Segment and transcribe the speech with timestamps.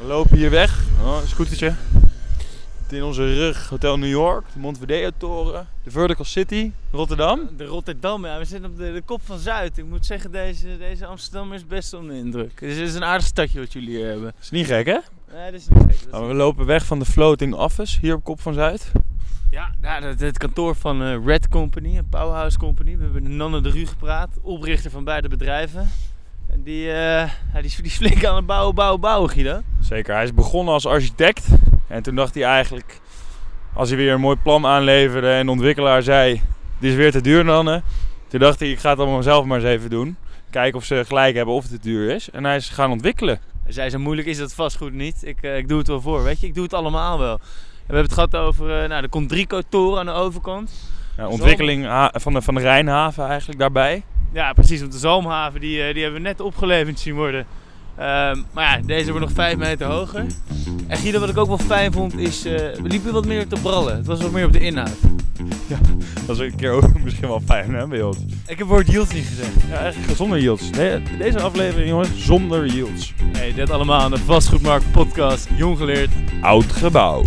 [0.00, 0.78] We lopen hier weg.
[1.02, 1.74] Oh, een scootertje.
[2.90, 7.40] In onze rug Hotel New York, de Montevideo-toren, de Vertical City, Rotterdam.
[7.56, 8.38] De Rotterdam, ja.
[8.38, 9.78] We zitten op de, de kop van Zuid.
[9.78, 12.60] Ik moet zeggen, deze, deze Amsterdam is best onder de indruk.
[12.60, 14.34] Dus het is een aardig stadje wat jullie hier hebben.
[14.40, 14.98] Is niet gek, hè?
[15.32, 15.90] Nee, dat is niet gek.
[15.90, 18.92] Is Nou, we niet- lopen weg van de Floating Office, hier op Kop van Zuid.
[19.50, 22.96] Ja, ja het, het kantoor van eh, Red Company, een Powerhouse Company.
[22.96, 25.90] We hebben met Nanne de Rue gepraat, oprichter van beide bedrijven.
[26.54, 29.60] Die, ja, die, is, die is flink aan het bouwen, bouwen, bouwen, Guido.
[29.80, 31.46] Zeker, hij is begonnen als architect.
[31.86, 33.00] En toen dacht hij eigenlijk,
[33.72, 36.42] als hij weer een mooi plan aanleverde en de ontwikkelaar zei,
[36.78, 37.82] dit is weer te duur dan.
[38.28, 40.16] Toen dacht hij, ik ga het allemaal zelf maar eens even doen.
[40.50, 42.30] Kijken of ze gelijk hebben of het te duur is.
[42.30, 43.38] En hij is gaan ontwikkelen.
[43.62, 45.16] Hij zei, zo moeilijk is dat vastgoed niet.
[45.22, 46.46] Ik, eh, ik doe het wel voor, weet je.
[46.46, 47.32] Ik doe het allemaal wel.
[47.32, 47.40] En
[47.92, 50.72] we hebben het gehad over, eh, nou, er komt drie toren aan de overkant.
[51.16, 54.02] Ja, ontwikkeling van de, van de Rijnhaven eigenlijk daarbij.
[54.36, 54.80] Ja, precies.
[54.80, 57.46] Want de Zalmhaven die, eh, die hebben we net opgeleverd zien worden.
[57.96, 60.26] Ehm, maar ja, deze wordt nog 5 meter hoger.
[60.86, 62.44] En Guido, wat ik ook wel fijn vond, is...
[62.44, 63.96] eh, we liepen wat meer te brallen.
[63.96, 64.96] Het was wat meer op de inhoud.
[66.26, 68.16] Dat is een keer ook misschien wel fijn hè, bij ons.
[68.16, 69.54] Ik heb het woord yields niet gezegd.
[69.68, 70.70] Ja, eigenlijk zonder yields.
[70.70, 73.14] Nee, deze aflevering jongens, zonder yields.
[73.32, 75.48] Nee, dit allemaal aan de Vastgoedmarkt podcast.
[75.56, 76.10] Jong geleerd.
[76.40, 77.22] Oud gebouw.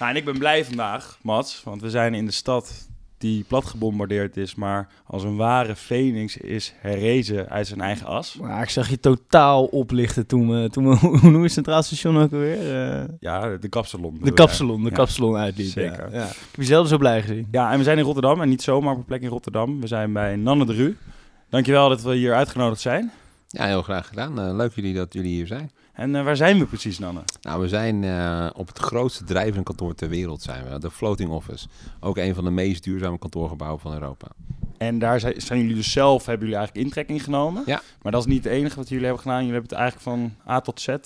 [0.00, 3.64] Nou, en ik ben blij vandaag, Mats, want we zijn in de stad die plat
[3.64, 8.36] gebombardeerd is, maar als een ware phoenix is herrezen uit zijn eigen as.
[8.40, 10.70] Maar ik zag je totaal oplichten toen we...
[10.70, 12.74] Toen we hoe noem je het Centraal Station ook alweer?
[12.90, 14.18] Eh, Ja, de kapsalon.
[14.22, 14.82] de kapsalon.
[14.82, 14.94] De Ja.
[14.96, 15.66] kapsalon uitliep.
[15.70, 16.08] Zeker.
[16.12, 16.18] Ja.
[16.18, 16.24] Ja.
[16.26, 17.48] Ik heb je zelf zo blij gezien.
[17.50, 19.80] Ja, en we zijn in Rotterdam en niet zomaar op een plek in Rotterdam.
[19.80, 20.96] We zijn bij Nanne de Rue.
[21.48, 23.10] Dankjewel dat we hier uitgenodigd zijn.
[23.48, 24.40] Ja, heel graag gedaan.
[24.40, 25.70] Eh, leuk jullie dat jullie hier zijn.
[26.00, 27.20] En eh, waar zijn we precies, Nanne?
[27.42, 30.78] Nou, we zijn eh, op het grootste drijvende kantoor ter wereld zijn we.
[30.78, 31.66] De Floating Office.
[32.00, 34.26] Ook een van de meest duurzame kantoorgebouwen van Europa.
[34.78, 37.62] En daar zijn, zijn jullie dus zelf, hebben jullie eigenlijk intrekking genomen.
[37.66, 37.82] Ja.
[38.02, 39.44] Maar dat is niet het enige wat jullie hebben gedaan.
[39.44, 40.96] Jullie hebben het eigenlijk van A tot Z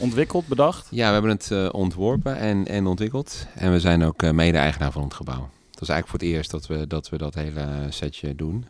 [0.00, 0.88] ontwikkeld, bedacht.
[0.90, 3.46] Ja, we hebben het eh, ontworpen en, en ontwikkeld.
[3.54, 5.48] En we zijn ook mede-eigenaar van het gebouw.
[5.70, 8.66] Dat is eigenlijk voor het eerst dat we dat, we dat hele setje doen.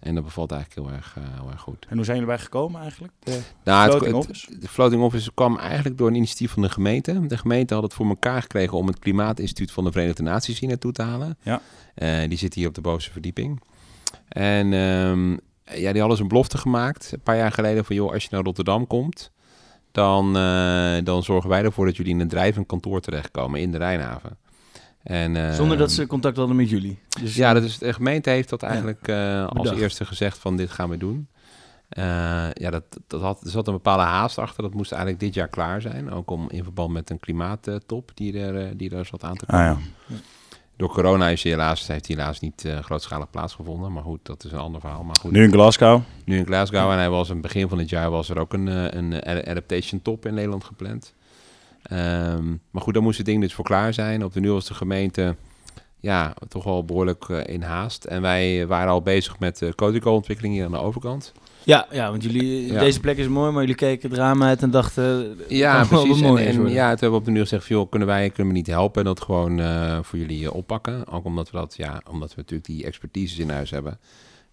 [0.00, 1.86] En dat bevalt eigenlijk heel erg, eh, heel erg goed.
[1.88, 3.12] En hoe zijn jullie bij gekomen eigenlijk?
[3.18, 4.58] De Nou, Floating het- Office?
[4.58, 7.26] De Floating Office kwam eigenlijk door een initiatief van de gemeente.
[7.26, 10.68] De gemeente had het voor elkaar gekregen om het Klimaatinstituut van de Verenigde Naties hier
[10.68, 11.38] naartoe te halen.
[11.42, 11.60] Ja.
[11.94, 13.60] Eh, die zit hier op de bovenste verdieping.
[14.28, 15.30] En ehm,
[15.80, 18.28] ja, die hadden ze een belofte gemaakt een paar jaar geleden van joh, als je
[18.32, 19.30] naar Rotterdam komt,
[19.92, 23.78] dan, eh, dan zorgen wij ervoor dat jullie in een drijvend kantoor terechtkomen in de
[23.78, 24.38] Rijnhaven.
[25.10, 26.98] En, eh, Zonder dat ze contact hadden met jullie.
[27.22, 30.70] Dus, ja, dat is, de gemeente heeft dat eigenlijk eh, als eerste gezegd van dit
[30.70, 31.28] gaan we doen.
[31.90, 32.04] Eh,
[32.52, 34.62] ja, dat, dat had, er zat een bepaalde haast achter.
[34.62, 36.10] Dat moest eigenlijk dit jaar klaar zijn.
[36.10, 39.46] Ook om in verband met een klimaattop die er, eh, die er zat aan te
[39.46, 39.70] komen.
[39.70, 39.78] Ah
[40.08, 40.16] ja.
[40.76, 43.92] Door corona is helaas, heeft die helaas niet eh, grootschalig plaatsgevonden.
[43.92, 45.02] Maar goed, dat is een ander verhaal.
[45.02, 46.00] Maar goed, Nu in Glasgow.
[46.24, 48.52] nu in Glasgow en hij was aan het begin van het jaar was er ook
[48.52, 51.14] een, een adaptation top in Nederland gepland.
[51.82, 54.24] Ehm, maar goed, daar moest het ding dus voor klaar zijn.
[54.24, 55.34] Op de nu was de gemeente
[56.00, 58.04] ja, toch wel behoorlijk eh, in haast.
[58.04, 61.32] En wij waren al bezig met de Codeco-ontwikkeling hier aan de overkant.
[61.64, 62.78] Ja, ja, want jullie, Ja.
[62.80, 65.36] deze plek is mooi, maar jullie keken het raam uit en dachten...
[65.48, 66.22] Ja, kan wel precies.
[66.22, 68.58] wat En, ja, toen hebben we op de nu gezegd, joh, kunnen wij kunnen we
[68.58, 71.06] niet helpen en dat gewoon eh, voor jullie eh, oppakken.
[71.06, 73.92] Ook omdat we dat, ja, omdat we natuurlijk die expertises in huis hebben.
[73.92, 73.98] Ik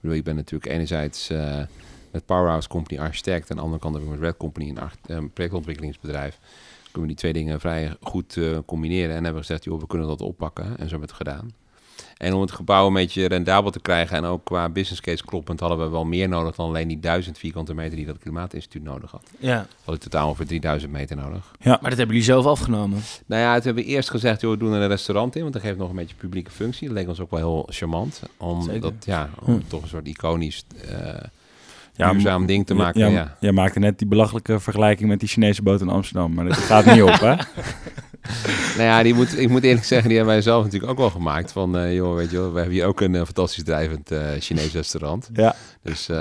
[0.02, 1.60] bedoel, ik ben natuurlijk enerzijds eh,
[2.12, 4.80] met Powerhouse Company architect en aan de andere kant heb ik met Red Company een
[4.80, 6.40] arch- eh, projectontwikkelingsbedrijf.
[6.98, 9.88] Kunnen we die twee dingen vrij goed eh, combineren en hebben we gezegd, joh, we
[9.88, 11.52] kunnen dat oppakken en zo hebben we het gedaan.
[12.18, 15.60] En om het gebouw een beetje rendabel te krijgen en ook qua business case kloppend,
[15.60, 19.12] hadden we wel meer nodig dan alleen die duizend vierkante meter die dat Klimaatinstituut nodig
[19.12, 19.24] had.
[19.40, 21.52] Ja, We hadden totaal over 3000 meter nodig.
[21.64, 23.00] maar dat hebben jullie zelf afgenomen.
[23.26, 25.54] Nou ja, het hebben we eerst gezegd, joh, we doen er een restaurant in, want
[25.54, 26.88] dat geeft nog een beetje publieke functie.
[26.88, 28.22] Dat leek ons ook wel heel charmant.
[28.38, 28.82] Om Zeker.
[28.82, 29.68] dat, ja, om Hm.
[29.68, 31.30] toch een soort iconisch, eh Ja,
[31.98, 33.00] duurzaam ding te maken.
[33.00, 36.34] Ja, Ja, Jij maakte net die belachelijke vergelijking met die Chinese boot in Amsterdam.
[36.34, 37.36] Maar dat gaat niet op, hè?
[38.78, 41.10] Nou ja, die moet, ik moet eerlijk zeggen, die hebben wij zelf natuurlijk ook wel
[41.10, 41.52] gemaakt.
[41.52, 44.20] Van, eh, joh, weet je wel, we hebben hier ook een eh, fantastisch drijvend eh
[44.40, 45.30] Chinees restaurant.
[45.34, 45.56] Ja.
[45.84, 46.18] Dus, eh,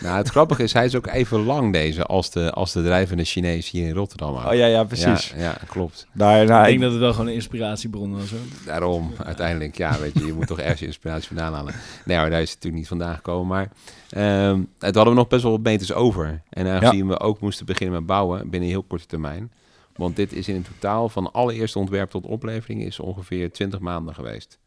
[0.00, 3.24] nou, het grappige is, hij is ook even lang deze als de, als de drijvende
[3.24, 4.36] Chinees hier in Rotterdam.
[4.36, 4.44] ook.
[4.46, 5.32] Oh ja, ja, precies.
[5.36, 6.06] Ja, ja, klopt.
[6.12, 8.30] Daar, nou, ik denk ik- dat het wel gewoon een inspiratiebron was.
[8.30, 8.38] Hoor.
[8.66, 11.74] Daarom, uiteindelijk, ja, weet je, je moet toch ergens je inspiratie vandaan halen.
[12.04, 13.46] Nee, maar daar is het natuurlijk niet vandaan gekomen.
[13.46, 13.68] Maar
[14.10, 16.42] ehm het hadden we nog best wel wat meters over.
[16.50, 19.52] En aangezien we ook moesten beginnen met bouwen binnen een heel korte termijn.
[20.00, 24.14] Want dit is in het totaal van allereerste ontwerp tot oplevering is ongeveer 20 maanden
[24.14, 24.58] geweest.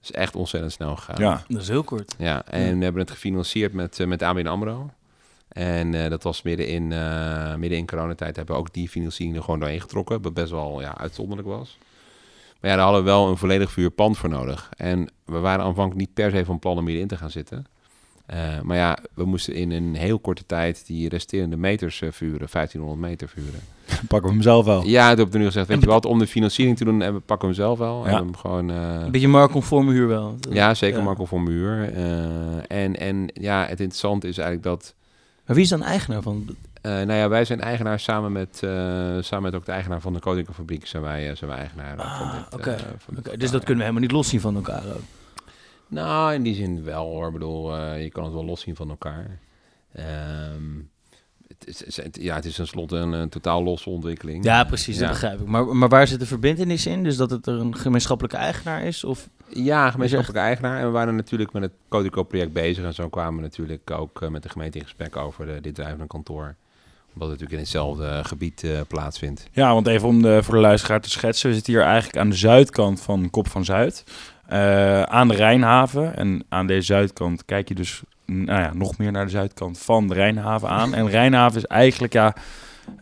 [0.00, 1.22] Dus echt ontzettend snel gegaan.
[1.22, 1.44] ja.
[1.48, 2.14] Dat is heel kort.
[2.18, 4.90] Ja, en we hebben het gefinancierd met, uh, met ABN AMRO.
[5.48, 9.36] En uh, dat was midden in, uh, midden in coronatijd hebben we ook die financiering
[9.36, 10.22] er gewoon doorheen getrokken.
[10.22, 11.78] Wat best wel ja, uitzonderlijk was.
[12.60, 14.70] Maar ja, daar hadden we wel een volledig vuur pand voor nodig.
[14.76, 17.66] En we waren aanvankelijk niet per se van plan om hierin te gaan zitten.
[18.26, 22.48] Eh, maar ja, we moesten in een heel korte tijd die resterende meters eh, vuren,
[22.50, 23.60] 1500 meter vuren.
[24.08, 24.84] Pakken we hem zelf wel.
[24.84, 27.00] Ja, toen heb ik nu gezegd, weet En je wat, om de financiering te doen,
[27.00, 28.04] hebben we pakken we hem zelf wel.
[28.04, 28.10] Ja.
[28.10, 30.36] En hem gewoon, eh, Een beetje marktconforme huur wel.
[30.50, 31.04] ja, zeker Ja.
[31.04, 31.92] Marco voor muur.
[31.94, 34.94] Eh, en, en ja, het interessante is eigenlijk dat
[35.46, 36.56] Maar wie is dan eigenaar van?
[36.80, 38.70] Eh, nou ja, wij zijn eigenaar samen met, eh,
[39.20, 42.18] samen met ook de eigenaar van de Koninklijke zijn wij, eh, zijn wij eigenaar Ah,
[42.18, 42.54] van dit.
[42.54, 42.70] oké.
[42.70, 45.00] eh, van dit Oké, dus dat kunnen we helemaal niet loszien van elkaar ook.
[45.88, 47.26] Nou, in die zin wel hoor.
[47.26, 49.38] Ik bedoel, eh, je kan het wel loszien van elkaar.
[49.92, 50.62] Ehm,
[51.64, 54.44] het, is, het- ja, het is tenslotte een, een totaal losse ontwikkeling.
[54.44, 55.00] Ja, precies, Ja.
[55.02, 55.46] dat begrijp ik.
[55.46, 57.02] Maar, maar waar zit de verbindenis in?
[57.04, 59.04] Dus dat het er een gemeenschappelijke eigenaar is?
[59.04, 59.28] Of?
[59.52, 60.78] Ja, gemeenschappelijke eigenaar.
[60.78, 62.84] En we waren natuurlijk met het Codeco-project bezig.
[62.84, 65.74] En zo kwamen we natuurlijk ook eh, met de gemeente in gesprek over de, dit
[65.74, 66.54] drijvende kantoor.
[67.14, 69.46] Omdat het natuurlijk in hetzelfde gebied eh, plaatsvindt.
[69.52, 71.48] Ja, want even om de, voor de luisteraar te schetsen.
[71.48, 74.04] We zitten hier eigenlijk aan de zuidkant van Kop van Zuid.
[74.46, 76.16] eh, aan de Rijnhaven.
[76.16, 78.02] En aan deze zuidkant kijk je dus
[78.32, 80.94] nou ja, nog meer naar de zuidkant van de Rijnhaven aan.
[80.94, 82.34] En Rijnhaven is eigenlijk, ja...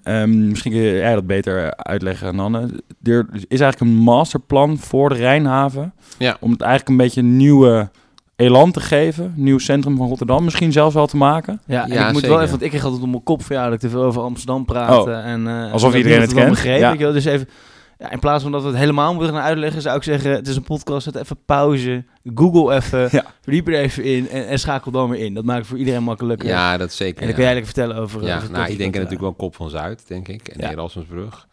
[0.02, 2.60] ehm, misschien kun jij dat beter uitleggen, Nanne.
[3.02, 5.92] Er is eigenlijk een masterplan voor de Rijnhaven.
[6.18, 6.36] Ja.
[6.40, 7.90] Om het eigenlijk een beetje een nieuwe
[8.36, 9.24] elan te geven.
[9.24, 11.60] Een nieuw centrum van Rotterdam misschien zelfs wel te maken.
[11.66, 12.28] Ja, Ja, ik moet zeker.
[12.28, 14.02] wel even, want ik kreeg altijd om mijn kop van ja, dat ik te veel
[14.02, 15.06] over Amsterdam praat.
[15.06, 16.50] en, eh, Alsof en dat iedereen niemand het dan kent.
[16.50, 16.98] begreep.
[16.98, 17.12] Ja.
[17.12, 17.48] Dus even,
[17.98, 20.48] ja, in plaats van dat we het helemaal moeten gaan uitleggen, zou ik zeggen, het
[20.48, 22.04] is een podcast, zet even pauze,
[22.34, 23.24] google even, Ja.
[23.40, 25.34] verdiep er even in en, en schakel dan weer in.
[25.34, 26.48] Dat maakt het voor iedereen makkelijker.
[26.48, 27.20] Ja, dat zeker.
[27.20, 28.24] En dan kun jij eigenlijk vertellen over...
[28.24, 30.48] Ja, over nou, ik denk natuurlijk wel Kop van Zuid, denk ik.
[30.48, 31.46] En de Erasmusbrug.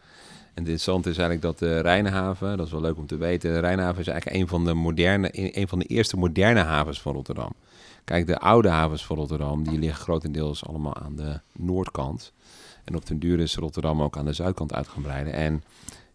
[0.54, 3.52] En het interessante is eigenlijk dat de Rijnhaven, dat is wel leuk om te weten,
[3.52, 7.14] de Rijnhaven is eigenlijk een van de, moderne, een van de eerste moderne havens van
[7.14, 7.52] Rotterdam.
[8.04, 12.32] Kijk, de oude havens van Rotterdam, die liggen grotendeels allemaal aan de noordkant.
[12.84, 15.32] En op den duur is Rotterdam ook aan de zuidkant uit gaan breiden.
[15.32, 15.62] En,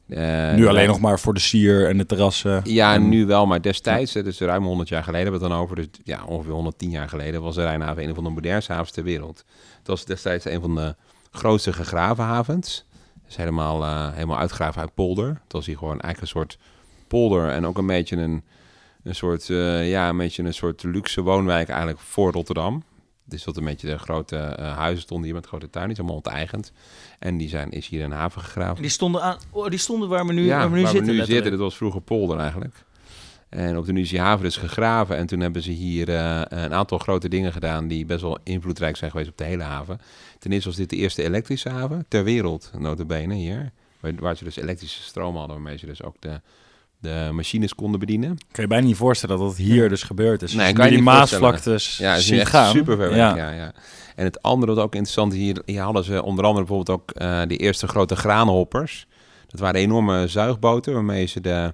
[0.10, 2.62] eh, nu alleen nog maar voor de sier en de terrassen.
[2.64, 5.64] Ja, En- nu wel, maar destijds, dus ruim 100 jaar geleden hebben we het dan
[5.64, 8.92] over, dus ja, ongeveer 110 jaar geleden, was de Rijnhaven een van de modernste havens
[8.92, 9.44] ter wereld.
[9.78, 10.96] Het was destijds een van de
[11.32, 12.86] grootste gegraven havens.
[13.22, 15.28] Het is helemaal, eh, helemaal uitgegraven uit polder.
[15.28, 16.58] Het was hier gewoon eigenlijk een soort
[17.08, 18.44] polder en ook een beetje een,
[19.04, 22.84] een soort, eh, ja, een beetje een soort luxe woonwijk eigenlijk voor Rotterdam.
[23.30, 26.10] Dus dat een beetje de grote eh, huizen stonden hier met grote tuinen, die zijn
[26.10, 26.72] allemaal onteigend.
[27.20, 28.76] En die zijn, is hier een haven gegraven.
[28.76, 31.00] En die stonden, aan, oh, die stonden waar we nu, Ja, waar we nu zitten.
[31.00, 31.32] letterlijk.
[31.32, 32.86] zitten, dat was vroeger polder eigenlijk.
[33.50, 35.18] En op de nu is die haven dus gegraven.
[35.18, 38.98] En toen hebben ze hier eh, een aantal grote dingen gedaan die best wel invloedrijk
[38.98, 40.00] zijn geweest op de hele haven.
[40.40, 43.72] Ten eerste was dit de eerste elektrische haven ter wereld, notabene hier.
[44.00, 46.42] Waar, waar ze dus elektrische stroom hadden, waarmee ze dus ook de,
[47.00, 48.38] de machines konden bedienen.
[48.52, 50.54] Kan je bijna niet voorstellen dat dat hier dus gebeurd is.
[50.54, 52.72] Nee, Als kan je die maasvlaktes Ja, is echt gaan.
[52.72, 53.18] super ver weg.
[53.18, 53.36] Ja.
[53.36, 53.50] Ja.
[53.52, 53.72] Ja,
[54.16, 57.12] En het andere wat ook interessant is, hier, hier hadden ze onder andere bijvoorbeeld ook
[57.12, 59.08] eh, de eerste grote graanhoppers.
[59.48, 61.74] Dat waren enorme zuigboten waarmee ze de,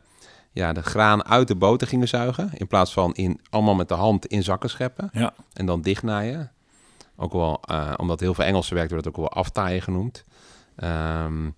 [0.51, 2.49] ja, de graan uit de boten gingen zuigen.
[2.53, 5.33] In plaats van in, allemaal met de hand in zakken scheppen Ja.
[5.53, 6.51] en dan dichtnaaien.
[7.17, 10.23] Ook wel, eh, omdat heel veel Engelsen werken, wordt het ook wel aftaaien genoemd.
[10.75, 11.49] Ehm,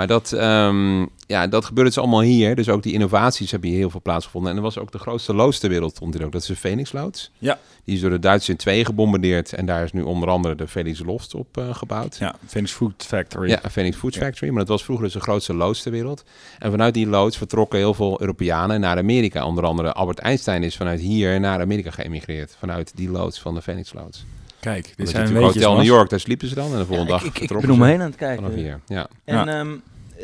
[0.00, 2.54] maar dat, ehm, ja, dat gebeurde dus allemaal hier.
[2.56, 4.50] Dus ook die innovaties hebben hier heel veel plaatsgevonden.
[4.50, 6.32] En er was ook de grootste loods ter wereld, stond hier ook.
[6.32, 7.30] Dat is de Phoenix-loods.
[7.38, 7.58] Ja.
[7.84, 9.52] Die is door de Duitsers in twee gebombardeerd.
[9.52, 12.16] En daar is nu onder andere de Felix Loft op eh, gebouwd.
[12.16, 13.48] Ja, Phoenix Food Factory.
[13.48, 14.50] Ja, Phoenix Food Factory.
[14.50, 16.24] Maar dat was vroeger dus de grootste loods ter wereld.
[16.58, 19.46] En vanuit die loods vertrokken heel veel Europeanen naar Amerika.
[19.46, 22.56] Onder andere Albert Einstein is vanuit hier naar Amerika geëmigreerd.
[22.58, 24.24] Vanuit die loods van de Phoenix Loods.
[24.60, 25.74] Kijk, Dit zijn natuurlijk Hotel.
[25.76, 26.72] New York, daar sliepen ze dan.
[26.72, 28.06] En de volgende Ja, dag ik, ik, ik ben vertrokken om me ze heen aan
[28.06, 28.42] het kijken.
[28.42, 28.80] vanaf hier.
[28.86, 29.08] Ja.
[29.24, 29.46] En Ja.
[29.46, 29.68] ehm,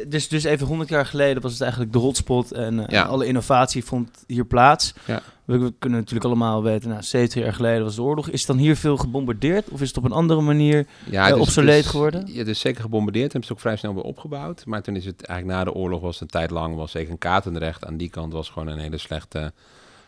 [0.08, 3.02] dus, dus even 100 jaar geleden was het eigenlijk de hotspot en eh, Ja.
[3.02, 4.94] alle innovatie vond hier plaats.
[5.04, 5.22] Ja.
[5.44, 8.28] We, we kunnen natuurlijk allemaal weten, nou, 70 jaar geleden was de oorlog.
[8.28, 10.86] Is het dan hier veel gebombardeerd of is het op een andere manier?
[11.10, 12.26] Ja, Eh, is- obsoleet geworden?
[12.26, 13.26] Ja, het is zeker gebombardeerd.
[13.32, 14.66] Hebben ze ook vrij snel weer opgebouwd.
[14.66, 17.10] Maar toen is het eigenlijk na de oorlog was het een tijd lang was zeker
[17.10, 17.84] een Katendrecht.
[17.86, 19.52] Aan die kant was gewoon een hele slechte,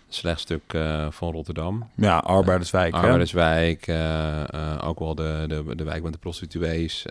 [0.09, 1.89] slecht stuk eh, van Rotterdam.
[1.97, 2.95] Ja, Arbeiderswijk.
[2.95, 7.07] Arbeiderswijk, eh, eh, ook wel de, de, de wijk met de prostituees.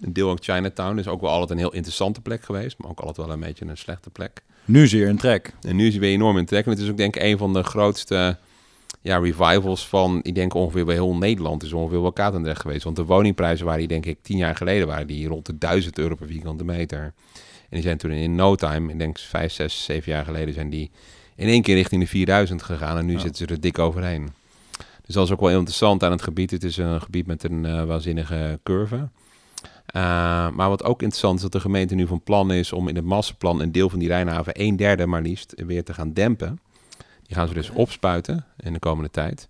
[0.00, 2.78] Een deel ook Chinatown is ook wel altijd een heel interessante plek geweest.
[2.78, 4.42] Maar ook altijd wel een beetje een slechte plek.
[4.64, 5.54] Nu is hier een trek.
[5.60, 6.64] En nu is hij weer enorm in trek.
[6.64, 8.38] En het is ook denk ik een van de grootste
[9.02, 12.84] ja, revivals van, ik denk ongeveer bij heel Nederland is ongeveer wel Katendrecht geweest.
[12.84, 15.98] Want de woningprijzen waren die denk ik tien jaar geleden waren die rond de 1000
[15.98, 17.00] euro per vierkante meter.
[17.02, 17.12] En
[17.76, 20.90] die zijn toen in no time, ik denk vijf, zes, zeven jaar geleden zijn die
[21.36, 22.98] in één keer richting de 4000 gegaan.
[22.98, 23.18] En nu Ja.
[23.18, 24.28] zitten ze er dik overheen.
[25.06, 26.50] Dus dat is ook wel interessant aan het gebied.
[26.50, 29.08] Het is een gebied met een eh, waanzinnige curve.
[29.96, 30.02] Uh,
[30.50, 33.04] maar wat ook interessant is dat de gemeente nu van plan is om in het
[33.04, 36.60] masterplan een deel van die Rijnhaven, een derde maar liefst, weer te gaan dempen.
[37.26, 39.48] Die gaan ze dus opspuiten in de komende tijd.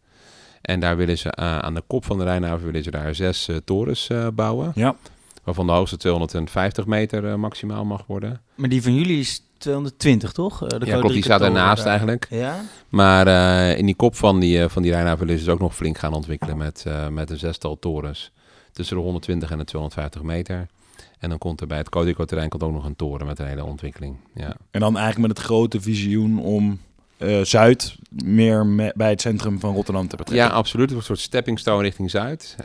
[0.63, 3.49] En daar willen ze uh, aan de kop van de Rijnhaven willen ze daar zes
[3.49, 4.73] uh, torens bouwen.
[4.75, 4.97] Ja.
[5.45, 8.41] Waarvan de hoogste 250 meter maximaal mag worden.
[8.55, 10.63] Maar die van jullie is 220, toch?
[10.63, 11.87] Eh, de ja, klopt, die staat daarnaast daar.
[11.87, 12.27] eigenlijk.
[12.31, 12.61] Ja?
[12.89, 15.61] Maar eh, in die kop van die, eh, van die Rijnhaven willen ze dus ook
[15.61, 18.33] nog flink gaan ontwikkelen met, eh, met een zestal torens.
[18.81, 20.67] Tussen de 120 en de 250 meter.
[21.19, 23.65] En dan komt er bij het Codico-terrein komt ook nog een toren met een hele
[23.65, 24.17] ontwikkeling.
[24.35, 24.57] Ja.
[24.71, 26.81] En dan eigenlijk met het grote visioen om
[27.17, 30.47] eh, Zuid meer me- bij het centrum van Rotterdam te betrekken.
[30.47, 30.85] Ja, absoluut.
[30.85, 32.57] Het wordt een soort stepping stone richting Zuid.
[32.59, 32.65] Eh,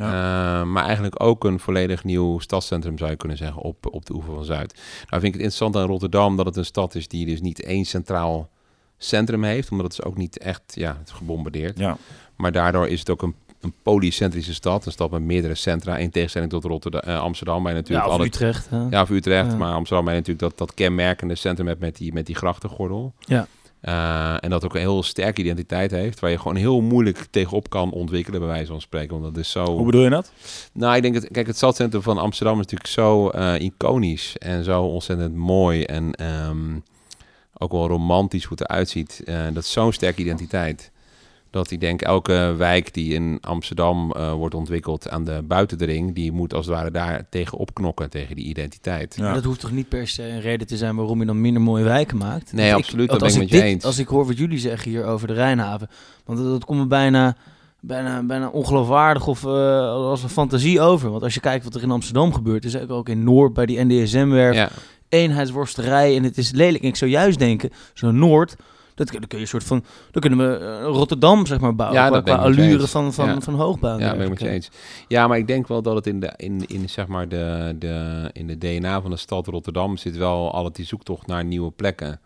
[0.63, 4.34] maar eigenlijk ook een volledig nieuw stadscentrum zou je kunnen zeggen op, op de oever
[4.34, 4.74] van Zuid.
[4.74, 7.62] Nou vind ik het interessant aan Rotterdam dat het een stad is die dus niet
[7.62, 8.50] één centraal
[8.98, 9.72] centrum heeft.
[9.72, 11.79] Omdat het is ook niet echt ja, het is gebombardeerd.
[11.79, 11.98] Ja.
[12.36, 14.86] Maar daardoor is het ook een, een polycentrische stad.
[14.86, 15.98] Een stad met meerdere centra.
[15.98, 17.63] In tegenstelling tot Rotterdam, eh, Amsterdam.
[17.63, 18.69] Waar je natuurlijk Ja, of Utrecht.
[18.69, 18.88] hè?
[18.89, 19.51] ja, of Utrecht.
[19.51, 19.57] Ja.
[19.57, 23.13] Maar Amsterdam je natuurlijk dat, dat kenmerkende centrum hebt met die, met die grachtengordel.
[23.19, 23.48] Ja.
[23.81, 26.19] Eh, en dat ook een heel sterke identiteit heeft.
[26.19, 29.19] Waar je gewoon heel moeilijk tegenop kan ontwikkelen, bij wijze van spreken.
[29.19, 29.65] Want dat is zo...
[29.65, 30.31] Hoe bedoel je dat?
[30.74, 31.27] Nou, ik denk het.
[31.31, 36.13] Kijk, het stadcentrum van Amsterdam is natuurlijk zo eh, iconisch en zo ontzettend mooi en
[36.13, 36.79] ehm,
[37.57, 39.24] ook wel romantisch hoe het eruit ziet.
[39.53, 40.91] Dat is zo'n sterke identiteit.
[41.55, 45.85] Dat ik denk, elke wijk die in Amsterdam eh, wordt ontwikkeld aan de buiten de
[45.85, 49.15] ring, die moet als het ware daar tegen opknokken, tegen die identiteit.
[49.15, 49.24] Ja.
[49.24, 51.62] Maar dat hoeft toch niet per se een reden te zijn waarom je dan minder
[51.62, 52.53] mooie wijken maakt?
[52.53, 53.83] Nee, Want absoluut, dat ben ik met je dit- eens.
[53.83, 55.89] Als ik hoor wat jullie zeggen hier over de Rijnhaven,
[56.25, 57.35] want dat, dat komt me bijna,
[57.79, 59.50] bijna, bijna ongeloofwaardig of eh,
[59.89, 61.09] als een fantasie over.
[61.12, 63.83] Want als je kijkt wat er in Amsterdam gebeurt, is ook in Noord bij die
[63.83, 64.69] NDSM-werf, Ja,
[65.09, 66.83] eenheidsworsterij en het is lelijk.
[66.83, 68.55] En ik zou juist denken, zo'n Noord,
[68.96, 71.75] dat, kun- dan kun je een soort van, dan kunnen we eh, Rotterdam zeg maar
[71.75, 72.92] bouwen Ja, qua, dat ben ik qua met je allure eens.
[72.92, 73.42] van, van, Ja.
[73.42, 74.00] van hoogbouw.
[74.00, 74.70] ja, ben ik met je eens.
[75.08, 78.30] Ja, maar ik denk wel dat het in de, in, in, zeg maar de, de,
[78.34, 82.20] in de DNA van de stad Rotterdam zit wel altijd die zoektocht naar nieuwe plekken.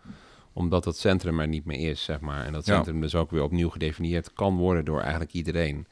[0.52, 2.44] Omdat dat centrum er niet meer is, zeg maar.
[2.46, 2.74] En dat Ja.
[2.74, 5.86] centrum dus ook weer opnieuw gedefinieerd kan worden door eigenlijk iedereen.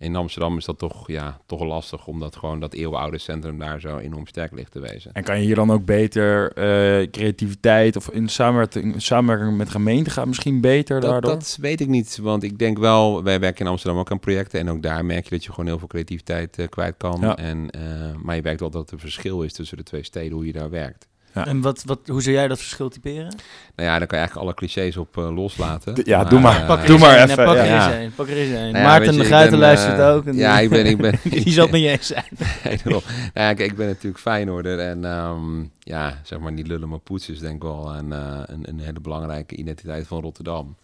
[0.00, 3.98] In Amsterdam is dat toch, ja, toch lastig, omdat gewoon dat eeuwenoude centrum daar zo
[3.98, 5.12] enorm sterk ligt te wezen.
[5.12, 10.10] En kan je hier dan ook beter eh, creativiteit of in samenwerking, samenwerking met gemeente
[10.10, 11.30] gaat misschien beter Dat, daardoor?
[11.30, 14.60] dat weet ik niet, want ik denk wel, wij werken in Amsterdam ook aan projecten
[14.60, 17.18] en ook daar merk je dat je gewoon heel veel creativiteit eh, kwijt kan.
[17.20, 17.36] Ja.
[17.36, 17.82] En, eh,
[18.22, 20.70] maar je merkt wel dat er verschil is tussen de twee steden, hoe je daar
[20.70, 21.08] werkt.
[21.32, 23.34] En wat, wat, hoe zou jij dat verschil typeren?
[23.76, 26.00] Nou ja, daar kan je eigenlijk alle clichés op eh, loslaten.
[26.04, 26.64] Ja, doe maar.
[26.66, 28.12] Pak Doe maar even, Pak er eens een.
[28.14, 28.54] Pak er eens een.
[28.54, 30.26] Nou ja, Maarten de Guiten luistert eh, ook.
[30.26, 32.28] En ja, ik ben, ik ben, die zal het met je eens zijn.
[32.84, 33.02] Nou
[33.34, 37.34] ja, kijk, ik ben natuurlijk Feyenoorder en ehm, ja, zeg maar niet lullen maar poetsen
[37.34, 40.76] is denk ik wel een, eh, een, een hele belangrijke identiteit van Rotterdam.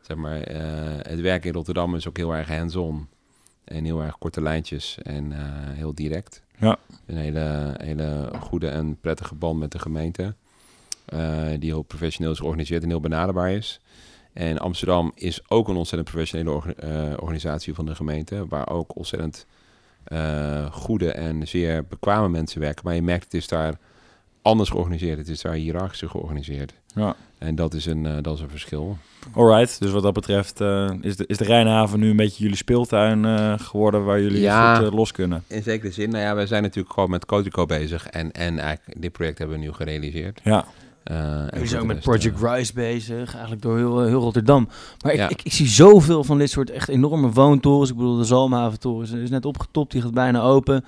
[0.00, 0.60] Zeg maar, eh,
[1.02, 3.08] het werk in Rotterdam is ook heel erg hands-on
[3.64, 6.42] en heel erg korte lijntjes en eh, heel direct.
[6.60, 6.78] Ja.
[7.06, 10.34] Een hele, hele goede en prettige band met de gemeente,
[11.04, 13.80] eh, die heel professioneel is georganiseerd en heel benaderbaar is.
[14.32, 19.46] En Amsterdam is ook een ontzettend professionele eh, organisatie van de gemeente, waar ook ontzettend
[20.04, 22.84] eh, goede en zeer bekwame mensen werken.
[22.84, 23.78] Maar je merkt, het is daar
[24.42, 25.18] anders georganiseerd.
[25.18, 26.72] Het is daar hiërarchischer georganiseerd.
[26.94, 27.14] Ja.
[27.38, 28.96] En dat is een, eh, dat is een verschil.
[29.34, 32.56] Alright, dus wat dat betreft eh, is, de, is de Rijnhaven nu een beetje jullie
[32.56, 34.74] speeltuin eh, geworden waar jullie Ja.
[34.76, 35.44] goed los kunnen.
[35.46, 38.06] In zekere zin, nou ja, wij zijn natuurlijk gewoon met Codeco bezig.
[38.06, 40.40] En, en eigenlijk, dit project hebben we nu gerealiseerd.
[40.44, 40.64] Ja,
[41.04, 44.68] Eh, voor zijn ook met Project Rise bezig, eigenlijk door heel, heel Rotterdam.
[45.04, 45.28] Maar ik, Ja.
[45.28, 47.90] ik, ik zie zoveel van dit soort echt enorme woontorens.
[47.90, 50.84] Ik bedoel, de Zalmhaventoren is, is net opgetopt, die gaat bijna open.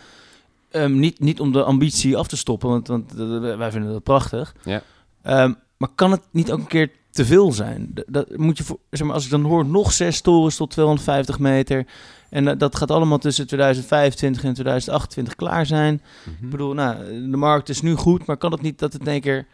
[0.72, 4.02] Ehm, niet, niet om de ambitie af te stoppen, want, want eh, wij vinden dat
[4.02, 4.54] prachtig.
[4.64, 4.82] Ja.
[5.22, 7.94] Ehm, maar kan het niet ook een keer te veel zijn?
[8.06, 11.38] Dat moet je voor, zeg maar, als ik dan hoor nog zes torens tot 250
[11.38, 11.86] meter.
[12.30, 16.02] En dat- dat gaat allemaal tussen 2025 en 2028 klaar zijn.
[16.24, 16.44] mhm.
[16.44, 16.96] Ik bedoel, nou,
[17.30, 19.46] de markt is nu goed, maar kan het niet dat het in één keer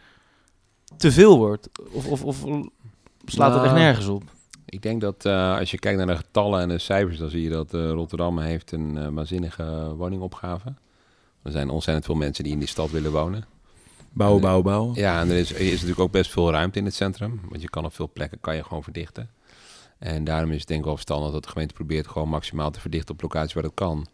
[0.97, 1.69] te veel wordt?
[1.93, 2.45] Of, of, of
[3.25, 4.23] slaat het echt Nou, nergens op?
[4.65, 7.43] Ik denk dat eh, als je kijkt naar de getallen en de cijfers, dan zie
[7.43, 10.75] je dat eh, Rotterdam heeft een waanzinnige woningopgave.
[11.43, 13.45] Er zijn ontzettend veel mensen die in die stad willen wonen.
[14.13, 14.95] bouwen, bouwen, bouwen.
[14.95, 17.41] Ja, en er is, is natuurlijk ook best veel ruimte in het centrum.
[17.49, 19.31] Want je kan op veel plekken kan je gewoon verdichten.
[19.99, 22.81] En daarom is het denk ik wel verstandig dat de gemeente probeert gewoon maximaal te
[22.81, 24.07] verdichten op locaties waar dat kan.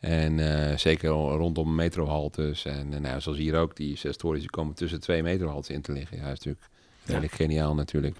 [0.00, 2.64] En eh, zeker rondom metrohaltes.
[2.64, 5.80] En eh, nou, zoals hier ook, die zes torens die komen tussen twee metrohaltes in
[5.80, 6.16] te liggen.
[6.16, 6.70] Ja, dat is natuurlijk
[7.04, 8.16] redelijk geniaal natuurlijk.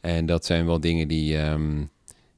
[0.00, 1.78] En dat zijn wel dingen die, ehm,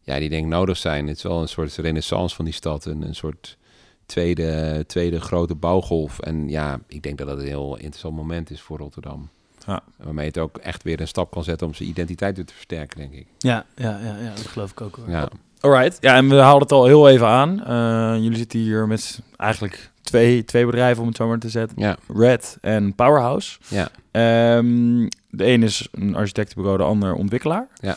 [0.02, 1.06] ja, die denk ik nodig zijn.
[1.06, 2.84] Het is wel een soort renaissance van die stad.
[2.84, 3.58] Een, een soort
[4.06, 6.18] tweede, tweede grote bouwgolf.
[6.20, 9.28] En ja, ik denk dat dat een heel interessant moment is voor Rotterdam.
[9.66, 9.82] Ja.
[9.96, 12.98] Waarmee het ook echt weer een stap kan zetten om zijn identiteit weer te versterken,
[12.98, 13.26] denk ik.
[13.38, 15.10] Ja, ja, ja, ja, dat geloof ik ook wel.
[15.10, 15.28] Ja,
[15.60, 17.64] Alright, ja, en we haalden het al heel even aan.
[17.64, 21.80] Eh, jullie zitten hier met eigenlijk twee, twee bedrijven, om het zo maar te zetten.
[21.80, 23.58] ja, Red en Powerhouse.
[23.68, 23.88] ja.
[24.10, 27.68] Ehm, de een is een architectenbureau, de ander ontwikkelaar.
[27.80, 27.96] Ja.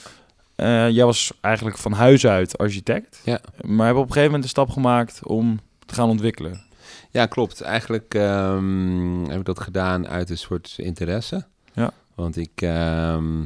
[0.56, 3.22] Eh, jij was eigenlijk van huis uit architect.
[3.24, 3.40] Ja.
[3.62, 6.62] Maar hebben op een gegeven moment de stap gemaakt om te gaan ontwikkelen.
[7.12, 7.62] ja klopt.
[7.62, 11.46] Eigenlijk ehm, heb ik dat gedaan uit een soort interesse.
[11.74, 11.92] Ja.
[12.16, 13.42] Want ik, ehm,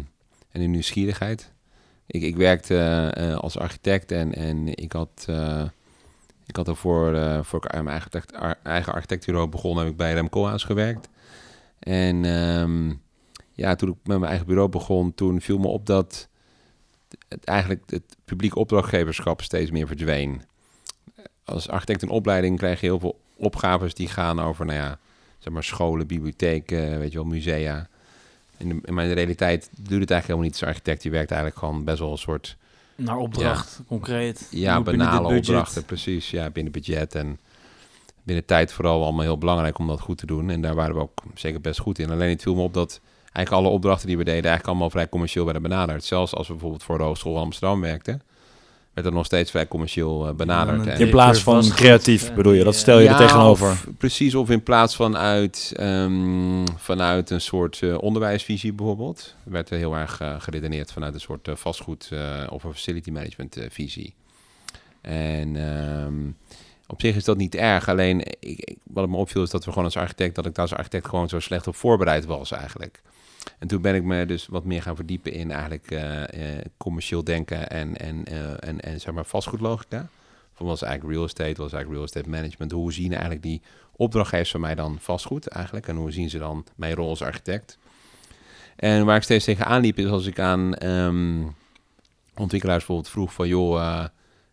[0.51, 1.51] en in nieuwsgierigheid.
[2.05, 2.77] Ik, ik werkte
[3.15, 5.63] eh, als architect en, en ik had, uh,
[6.45, 9.98] ik had ervoor, uh, voor ik mijn eigen, architect, ar, eigen architectbureau begon, heb ik
[9.98, 11.10] bij Rem Koolhaas gewerkt.
[11.79, 13.01] En um,
[13.51, 16.27] ja, toen ik met mijn eigen bureau begon, toen viel me op dat
[17.27, 20.41] het, eigenlijk het publiek opdrachtgeverschap steeds meer verdween.
[21.51, 24.98] Als architect in opleiding krijg je heel veel opgaves die gaan over, nou ja,
[25.39, 27.88] zeg maar scholen, bibliotheken, weet je wel, musea.
[28.58, 31.03] In, de, in mijn realiteit doet het eigenlijk helemaal niet als architect.
[31.03, 32.58] Je werkt eigenlijk gewoon best wel een soort...
[32.96, 34.48] Naar opdracht, ja, concreet.
[34.51, 36.29] Ja, banale opdrachten, precies.
[36.31, 37.39] Ja, binnen budget en
[38.24, 40.50] binnen tijd vooral allemaal heel belangrijk om dat goed te doen.
[40.50, 42.10] En daar waren we ook zeker best goed in.
[42.10, 43.00] Alleen het viel me op dat
[43.31, 46.03] eigenlijk alle opdrachten die we deden eigenlijk allemaal vrij commercieel werden benaderd.
[46.03, 48.22] Zelfs als we bijvoorbeeld voor de Hogeschool Amsterdam werkten,
[48.93, 50.86] werd er nog steeds vrij commercieel uh, benaderd.
[50.86, 52.33] Ja, in plaats van creatief ja.
[52.33, 53.71] bedoel je, dat stel je ja, er tegenover.
[53.71, 59.69] Of, precies, of in plaats van uit, um, vanuit een soort uh, onderwijsvisie bijvoorbeeld, werd
[59.69, 62.12] er heel erg uh, geredeneerd vanuit een soort vastgoed
[62.50, 64.13] of een facility management visie.
[65.01, 66.38] En um,
[66.88, 69.69] op zich is dat niet erg, alleen ik, ik, wat me opviel is dat we
[69.69, 73.01] gewoon als architect, dat ik daar als architect gewoon zo slecht op voorbereid was eigenlijk.
[73.60, 76.27] En toen ben ik me dus wat meer gaan verdiepen in eigenlijk uh, uh,
[76.77, 80.10] commercieel denken en, en, uh, en, en zeg maar vastgoedlogica.
[80.53, 82.71] Van was eigenlijk real estate, was eigenlijk real estate management.
[82.71, 83.62] Hoe zien eigenlijk die
[83.95, 85.88] opdrachtgevers van mij dan vastgoed eigenlijk?
[85.88, 87.77] En hoe zien ze dan mijn rol als architect?
[88.75, 91.55] En waar ik steeds tegenaan liep is als ik aan um,
[92.36, 94.05] ontwikkelaars bijvoorbeeld vroeg van joh,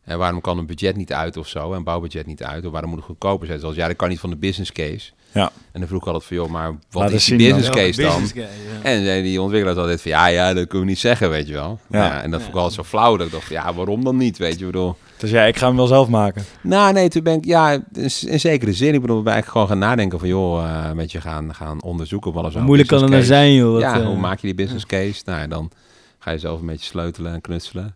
[0.03, 2.91] en waarom kan een budget niet uit of zo, een bouwbudget niet uit, of waarom
[2.91, 3.61] moet het goedkoper zijn?
[3.61, 5.13] Zoals ja, dat kan niet van de business case.
[5.33, 5.51] Ja.
[5.73, 8.21] En dan vroeg ik altijd van, joh, maar wat Laat is die business case dan?
[8.21, 8.91] Business case, ja.
[8.91, 11.53] En zei die ontwikkelaar altijd van, ja, ja, dat kunnen we niet zeggen, weet je
[11.53, 11.79] wel.
[11.91, 12.05] Ja.
[12.05, 12.47] ja en dat ja.
[12.47, 14.97] vond ik altijd zo flauw, dat ik dacht, ja, waarom dan niet, weet je, bedoel.
[15.17, 16.45] Dus ja, ik ga hem wel zelf maken.
[16.63, 17.83] Nou, nee, toen ben ik, ja,
[18.27, 21.21] in zekere zin, ik bedoel, we eigenlijk gewoon gaan nadenken van, joh, uh, een beetje
[21.21, 23.73] gaan, gaan onderzoeken wat zo Moeilijk kan het nou zijn, joh.
[23.73, 25.23] Wat, ja, uh, hoe maak je die business case?
[25.25, 25.71] Nou, dan
[26.19, 27.95] ga je zelf een beetje sleutelen en knutselen.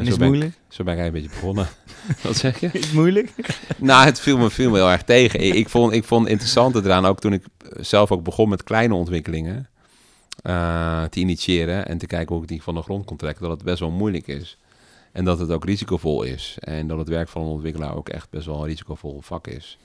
[0.00, 0.50] En is het moeilijk?
[0.50, 1.68] Ik, zo ben ik een beetje begonnen.
[2.22, 2.66] Wat zeg je?
[2.72, 3.30] Is het moeilijk?
[3.76, 5.40] nou, het viel me, viel me heel erg tegen.
[5.40, 7.44] Ik, ik, vond, ik vond het interessant eraan, ook toen ik
[7.80, 9.68] zelf ook begon met kleine ontwikkelingen
[10.42, 13.50] uh, te initiëren en te kijken hoe ik die van de grond kon trekken, dat
[13.50, 14.58] het best wel moeilijk is.
[15.12, 16.56] En dat het ook risicovol is.
[16.60, 19.78] En dat het werk van een ontwikkelaar ook echt best wel een risicovol vak is.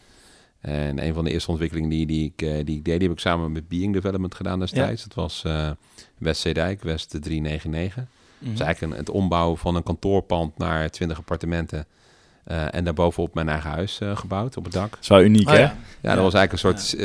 [0.59, 3.19] En een van de eerste ontwikkelingen die, die, ik, die ik deed, die heb ik
[3.19, 5.01] samen met Being Development gedaan destijds.
[5.01, 5.07] Ja.
[5.07, 5.71] Dat was uh,
[6.17, 8.03] West Zeedijk, West 399.
[8.45, 8.57] Mm -hmm.
[8.57, 11.85] Dus eigenlijk een, het ombouwen van een kantoorpand naar 20 appartementen.
[12.47, 14.97] Uh, en daarbovenop mijn eigen huis uh, gebouwd, op het dak.
[14.99, 15.59] Zo uniek, oh, hè?
[15.59, 15.75] Ja.
[16.01, 16.99] ja, dat was eigenlijk een soort...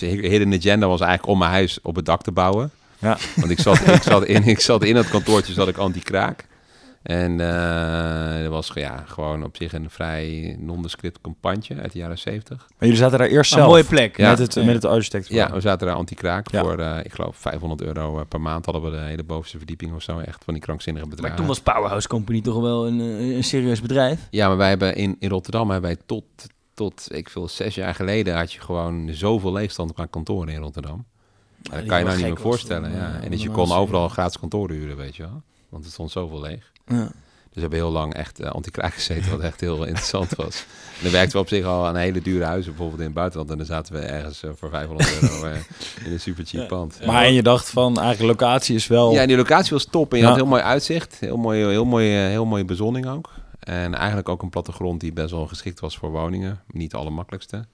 [0.00, 0.08] Ja.
[0.08, 2.70] Uh, hidden agenda was eigenlijk om mijn huis op het dak te bouwen.
[2.98, 3.18] Ja.
[3.36, 6.46] Want ik zat, ik zat, in, ik zat in het kantoortje, zat ik anti-kraak.
[7.02, 12.18] En uh, dat was ja, gewoon op zich een vrij nondescript campagne uit de jaren
[12.18, 12.56] 70.
[12.58, 13.70] Maar jullie zaten daar eerst een zelf?
[13.70, 14.16] mooie plek.
[14.16, 14.30] Ja.
[14.30, 15.28] Met, het, met het architect.
[15.28, 16.62] Ja, we zaten daar anti-kraak ja.
[16.62, 20.02] voor, uh, ik geloof, 500 euro per maand hadden we de hele bovenste verdieping of
[20.02, 20.18] zo.
[20.18, 21.30] Echt van die krankzinnige bedragen.
[21.30, 22.98] Maar toen was Powerhouse Company toch wel een,
[23.36, 24.26] een serieus bedrijf?
[24.30, 26.24] Ja, maar wij hebben in, in Rotterdam hebben wij tot,
[26.74, 31.04] tot, ik veel, zes jaar geleden had je gewoon zoveel leegstand qua kantoren in Rotterdam.
[31.62, 32.90] Ja, dat kan je nou niet meer voorstellen.
[32.90, 33.20] Ja.
[33.20, 35.42] En dus je kon overal gratis kantoren huren, weet je wel.
[35.68, 36.72] Want het stond zoveel leeg.
[36.88, 37.08] Ja.
[37.58, 40.64] Dus we hebben heel lang echt uh, anti-kraak gezeten, wat echt heel interessant was.
[40.96, 43.50] En dan werkten we op zich al aan hele dure huizen, bijvoorbeeld in het buitenland.
[43.50, 45.52] En dan zaten we ergens uh, voor 500 euro uh,
[46.04, 46.68] in een super cheap ja.
[46.68, 46.98] pand.
[47.06, 49.12] Maar en je dacht van, eigenlijk locatie is wel...
[49.12, 50.12] Ja, die locatie was top.
[50.12, 50.28] En je ja.
[50.28, 51.16] had heel mooi uitzicht.
[51.20, 53.30] Heel mooi, heel mooi, heel mooie bezonning ook.
[53.58, 56.60] En eigenlijk ook een plattegrond die best wel geschikt was voor woningen.
[56.66, 57.64] Niet de allermakkelijkste.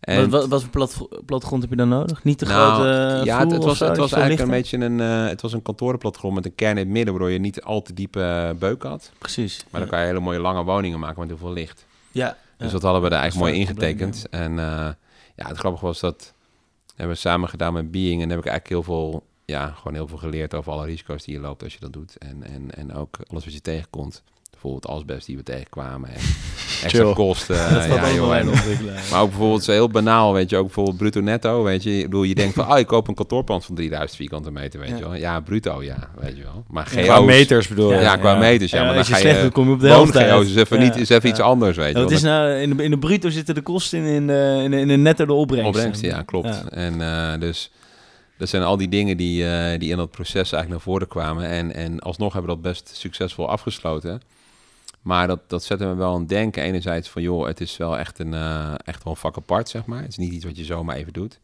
[0.00, 2.24] En wat, wat voor plat, plattegrond heb je dan nodig?
[2.24, 5.28] Niet te nou, grote Ja, het, het was, het was eigenlijk een beetje een, uh,
[5.28, 7.92] het was een kantorenplattegrond met een kern in het midden, waardoor je niet al te
[7.92, 9.12] diepe uh, beuk had.
[9.18, 9.64] Precies.
[9.70, 11.86] Maar dan kan je hele mooie lange woningen maken met heel veel licht.
[12.12, 12.36] Ja.
[12.56, 14.26] Dus dat hadden we er eigenlijk mooi ingetekend.
[14.30, 14.88] En uh,
[15.34, 16.32] ja, het grappige was dat
[16.96, 20.08] hebben we samen gedaan met Being en heb ik eigenlijk heel veel, ja, gewoon heel
[20.08, 22.16] veel geleerd over alle risico's die je loopt als je dat doet.
[22.18, 24.22] En, en, en ook alles wat je tegenkomt
[24.62, 26.08] bijvoorbeeld asbest die we tegenkwamen.
[26.08, 26.20] En
[26.84, 27.56] extra kosten.
[27.76, 28.46] Uh, ja, joh, en,
[29.10, 31.98] maar ook bijvoorbeeld zo heel banaal, weet je, ook bijvoorbeeld bruto netto, weet je.
[31.98, 34.88] Ik bedoel, je denkt van, oh, ik koop een kantoorpand van 3000 vierkante meter, weet
[34.88, 34.96] ja.
[34.96, 35.14] je wel.
[35.14, 36.64] Ja, bruto, ja, weet je wel.
[36.68, 38.00] Maar qua meters bedoel je?
[38.00, 38.38] Ja, qua ja.
[38.38, 38.78] meters, ja.
[38.78, 40.78] maar dan als je ga slecht je, doet, kom je op de helft is even,
[40.78, 42.10] niet, is even iets anders, weet je wel.
[42.10, 44.78] is nou, in, de, in de bruto zitten de kosten in, in, de, in, de,
[44.78, 45.68] in de netto de opbrengst.
[45.68, 46.68] Opbrengst, ja, klopt.
[46.68, 47.70] En uh, dus...
[48.38, 51.46] Dat zijn al die dingen die, uh, die in dat proces eigenlijk naar voren kwamen.
[51.46, 54.20] En, en alsnog hebben we dat best succesvol afgesloten.
[55.06, 56.62] Maar dat, dat zette me wel aan het denken.
[56.62, 59.86] Enerzijds van, joh, het is wel echt, een, uh, echt wel een vak apart, zeg
[59.86, 60.00] maar.
[60.00, 61.38] Het is niet iets wat je zomaar even doet.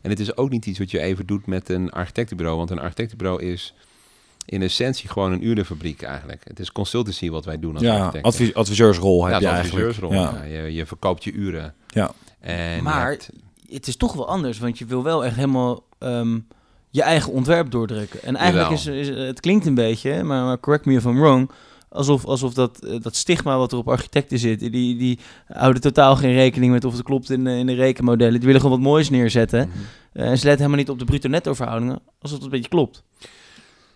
[0.00, 2.58] En het is ook niet iets wat je even doet met een architectenbureau.
[2.58, 3.74] Want een architectenbureau is
[4.46, 6.42] in essentie gewoon een urenfabriek eigenlijk.
[6.44, 10.12] Het is consultancy wat wij doen als ja, adviseursrol heb ja, je adviseursrol.
[10.12, 10.50] eigenlijk.
[10.50, 10.62] Ja.
[10.62, 11.74] je, je verkoopt je uren.
[11.86, 12.12] Ja.
[12.40, 13.30] En maar hebt...
[13.70, 15.82] het is toch wel anders, want je wil wel echt helemaal...
[15.98, 16.46] Um,
[16.90, 18.22] je eigen ontwerp doordrukken.
[18.22, 21.50] En eigenlijk is, het klinkt een beetje, maar, maar correct me if I'm wrong,
[21.90, 26.16] alsof, alsof dat, eh, dat stigma wat er op architecten zit, die, die houden totaal
[26.16, 28.34] geen rekening met of het klopt in, de- in de rekenmodellen.
[28.38, 29.68] Die willen gewoon wat moois neerzetten.
[29.68, 29.78] Mhm.
[30.12, 33.02] Eh, en ze letten helemaal niet op de bruto-netto verhoudingen, alsof het een beetje klopt.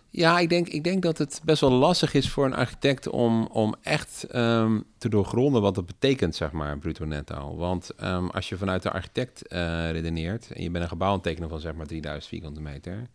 [0.09, 3.45] Ja, ik denk, ik denk dat het best wel lastig is voor een architect om,
[3.45, 7.55] om echt ehm, te doorgronden wat dat betekent, zeg maar, bruto netto.
[7.57, 11.13] Want ehm, als je vanuit de architect eh, redeneert en je bent een gebouw aan
[11.13, 13.07] het tekenen van zeg maar 3000 vierkante meter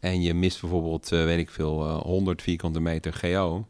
[0.00, 3.66] en je mist bijvoorbeeld, weet ik veel, eh, 100 vierkante meter GO,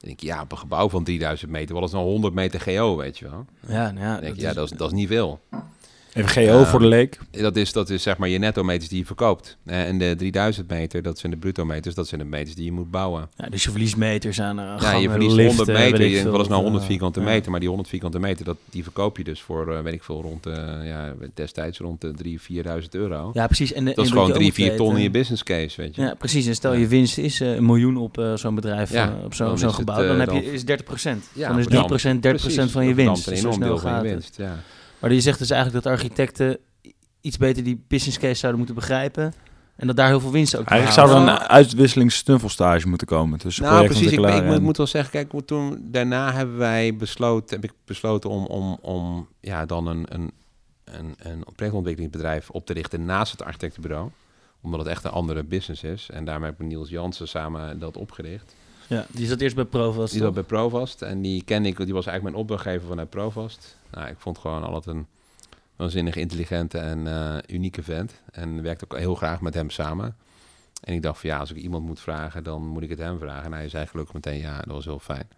[0.00, 2.60] dan denk je, ja, op een gebouw van 3000 meter, wat is nou 100 meter
[2.60, 3.44] GO, weet je wel?
[3.66, 5.40] Ja, nou ja, denk je, ja, dat is, dat is niet veel.
[6.14, 7.18] Even GO voor de leek.
[7.30, 9.56] Dat is, dat is zeg maar je netto-meters die je verkoopt.
[9.66, 12.72] Eh, En de 3000 meter, dat zijn de bruto-meters, dat zijn de meters die je
[12.72, 13.28] moet bouwen.
[13.36, 16.06] Ja, dus je verliest meters aan eh, Ja, je verliest liften, 100 weet meter.
[16.06, 17.26] Je is nou wat, 100 eh, vierkante ja.
[17.26, 17.50] meter?
[17.50, 20.22] Maar die 100 vierkante meter, dat, die verkoop je dus voor, eh, weet ik veel,
[20.22, 22.40] rond, eh ja, destijds rond de 3.000,
[22.82, 23.30] 4.000 euro.
[23.34, 23.72] Ja, precies.
[23.72, 25.10] En, de- dat en is gewoon je 3, ook 4 weet, ton in eh, je
[25.10, 26.02] business case, weet je.
[26.02, 26.46] Ja, precies.
[26.46, 26.78] En stel Ja.
[26.78, 29.54] je winst is eh, een miljoen op eh, zo'n bedrijf, Ja, eh, op zo- zo'n
[29.54, 30.02] is het, gebouw.
[30.02, 31.24] eh, dan heb je is 30 procent.
[31.32, 31.70] Ja, dan is verdampt.
[31.70, 33.22] 3 procent 30 procent van je dat winst.
[33.22, 34.62] verdampt Dus een zo enorm deel van je winst, ja.
[35.00, 36.58] Maar je zegt dus eigenlijk dat architecten
[37.20, 39.32] iets beter die business case zouden moeten begrijpen.
[39.76, 43.38] En dat daar heel veel winst ook te Eigenlijk zou er een uitwisselingssnuffelstage moeten komen
[43.38, 44.06] tussen Nou, precies.
[44.06, 47.76] Ik, ik moet, en- moet wel zeggen, kijk, toen, daarna hebben wij besloten, heb ik
[47.84, 50.32] besloten om, om, om ja, dan een, een,
[50.84, 54.10] een, een projectontwikkelingsbedrijf op te richten naast het architectenbureau.
[54.60, 56.08] Omdat het echt een andere business is.
[56.12, 58.54] En daarmee heb ik met Niels Jansen samen dat opgericht.
[58.90, 60.12] Ja, die zat eerst bij Provast.
[60.12, 61.02] Die zat bij Provast.
[61.02, 63.76] En die kende ik, die was eigenlijk mijn opdrachtgever vanuit Provast.
[63.90, 65.06] Nou, ik vond gewoon altijd een
[65.76, 68.12] waanzinnig intelligente en eh, unieke vent.
[68.30, 70.16] En werkte ook heel graag met hem samen.
[70.80, 73.18] En ik dacht van ja, als ik iemand moet vragen, dan moet ik het hem
[73.18, 73.44] vragen.
[73.44, 75.28] En hij zei gelukkig meteen ja, dat was heel fijn.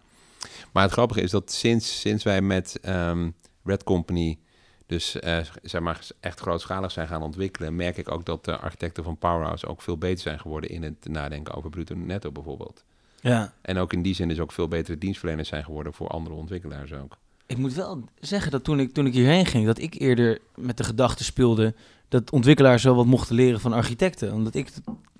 [0.71, 3.29] Maar het grappige is dat sinds, sinds wij met ehm,
[3.63, 4.39] Red Company
[4.85, 9.03] dus eh, zeg maar echt grootschalig zijn gaan ontwikkelen, merk ik ook dat de architecten
[9.03, 12.83] van Powerhouse ook veel beter zijn geworden in het nadenken over bruto netto bijvoorbeeld.
[13.23, 13.53] Ja.
[13.61, 16.93] En ook in die zin dus ook veel betere dienstverleners zijn geworden voor andere ontwikkelaars
[16.93, 17.17] ook.
[17.47, 20.77] Ik moet wel zeggen dat toen ik, toen ik hierheen ging, dat ik eerder met
[20.77, 21.73] de gedachte speelde
[22.09, 24.33] dat ontwikkelaars wel wat mochten leren van architecten.
[24.33, 24.69] Omdat ik,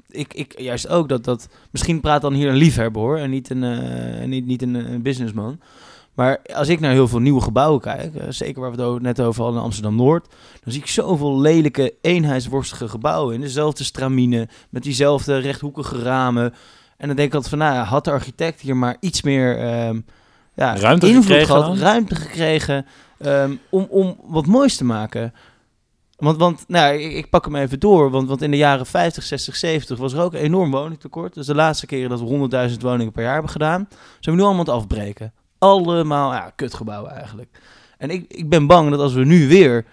[0.10, 1.48] ik, ik juist ook dat dat.
[1.72, 5.02] Misschien praat dan hier een liefhebber hoor, en niet een, eh, niet, niet een, een
[5.02, 5.60] businessman.
[6.14, 9.22] Maar als ik naar heel veel nieuwe gebouwen kijk, eh, zeker waar we het net
[9.22, 10.28] over hadden in Amsterdam Noord,
[10.64, 16.54] dan zie ik zoveel lelijke eenheidsworstige gebouwen in dezelfde stramine, met diezelfde rechthoekige ramen.
[17.04, 19.58] En dan denk ik altijd van, nou ja, had de architect hier maar iets meer
[19.58, 20.00] ehm,
[20.54, 21.78] ja, Ruimte invloed gekregen gehad, dan?
[21.78, 22.86] ruimte gekregen
[23.20, 25.34] ehm, om, om wat moois te maken.
[26.18, 29.24] Want, want nou, ik, ik pak hem even door, want, want in de jaren 50,
[29.24, 31.34] 60, 70 was er ook een enorm woningtekort.
[31.34, 33.88] Dus de laatste keren dat we 100.000 woningen per jaar hebben gedaan,
[34.20, 35.34] zijn we nu allemaal aan het afbreken.
[35.58, 37.60] Allemaal, ja, kutgebouwen eigenlijk.
[37.98, 39.86] En ik, ik ben bang dat als we nu weer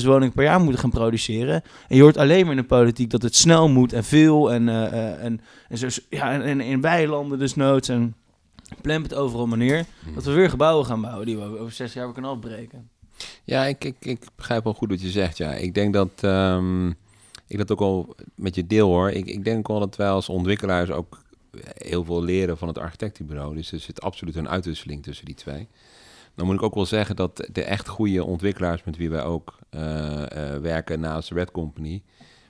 [0.00, 1.62] 100.000 woningen per jaar moeten gaan produceren.
[1.88, 4.52] En je hoort alleen maar in de politiek dat het snel moet en veel.
[4.52, 7.88] En, eh, en, en, zo, ja, en, en in weilanden dus noods.
[7.88, 8.14] En
[8.80, 9.84] plemp het overal meneer.
[10.14, 12.88] Dat we weer gebouwen gaan bouwen die we over zes jaar weer kunnen afbreken.
[13.44, 15.36] Ja, ik, ik, ik begrijp wel goed wat je zegt.
[15.36, 16.88] Ja, ik denk dat ehm,
[17.46, 19.10] ik dat ook al met je deel hoor.
[19.10, 21.24] Ik, ik denk wel dat wij als ontwikkelaars ook
[21.62, 23.54] heel veel leren van het architectenbureau.
[23.54, 25.68] Dus er zit absoluut een uitwisseling tussen die twee.
[26.36, 29.58] Dan moet ik ook wel zeggen dat de echt goede ontwikkelaars met wie wij ook
[29.70, 32.02] eh, eh, werken naast Red Company,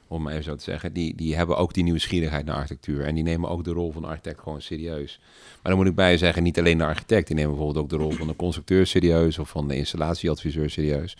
[0.08, 3.04] om maar even zo te zeggen, die, die hebben ook die nieuwsgierigheid naar architectuur.
[3.04, 5.20] En die nemen ook de rol van de architect gewoon serieus.
[5.62, 7.90] Maar dan moet ik bij je zeggen, niet alleen de architect, die nemen bijvoorbeeld ook
[7.90, 11.16] de rol van de constructeur serieus of van de installatieadviseur serieus.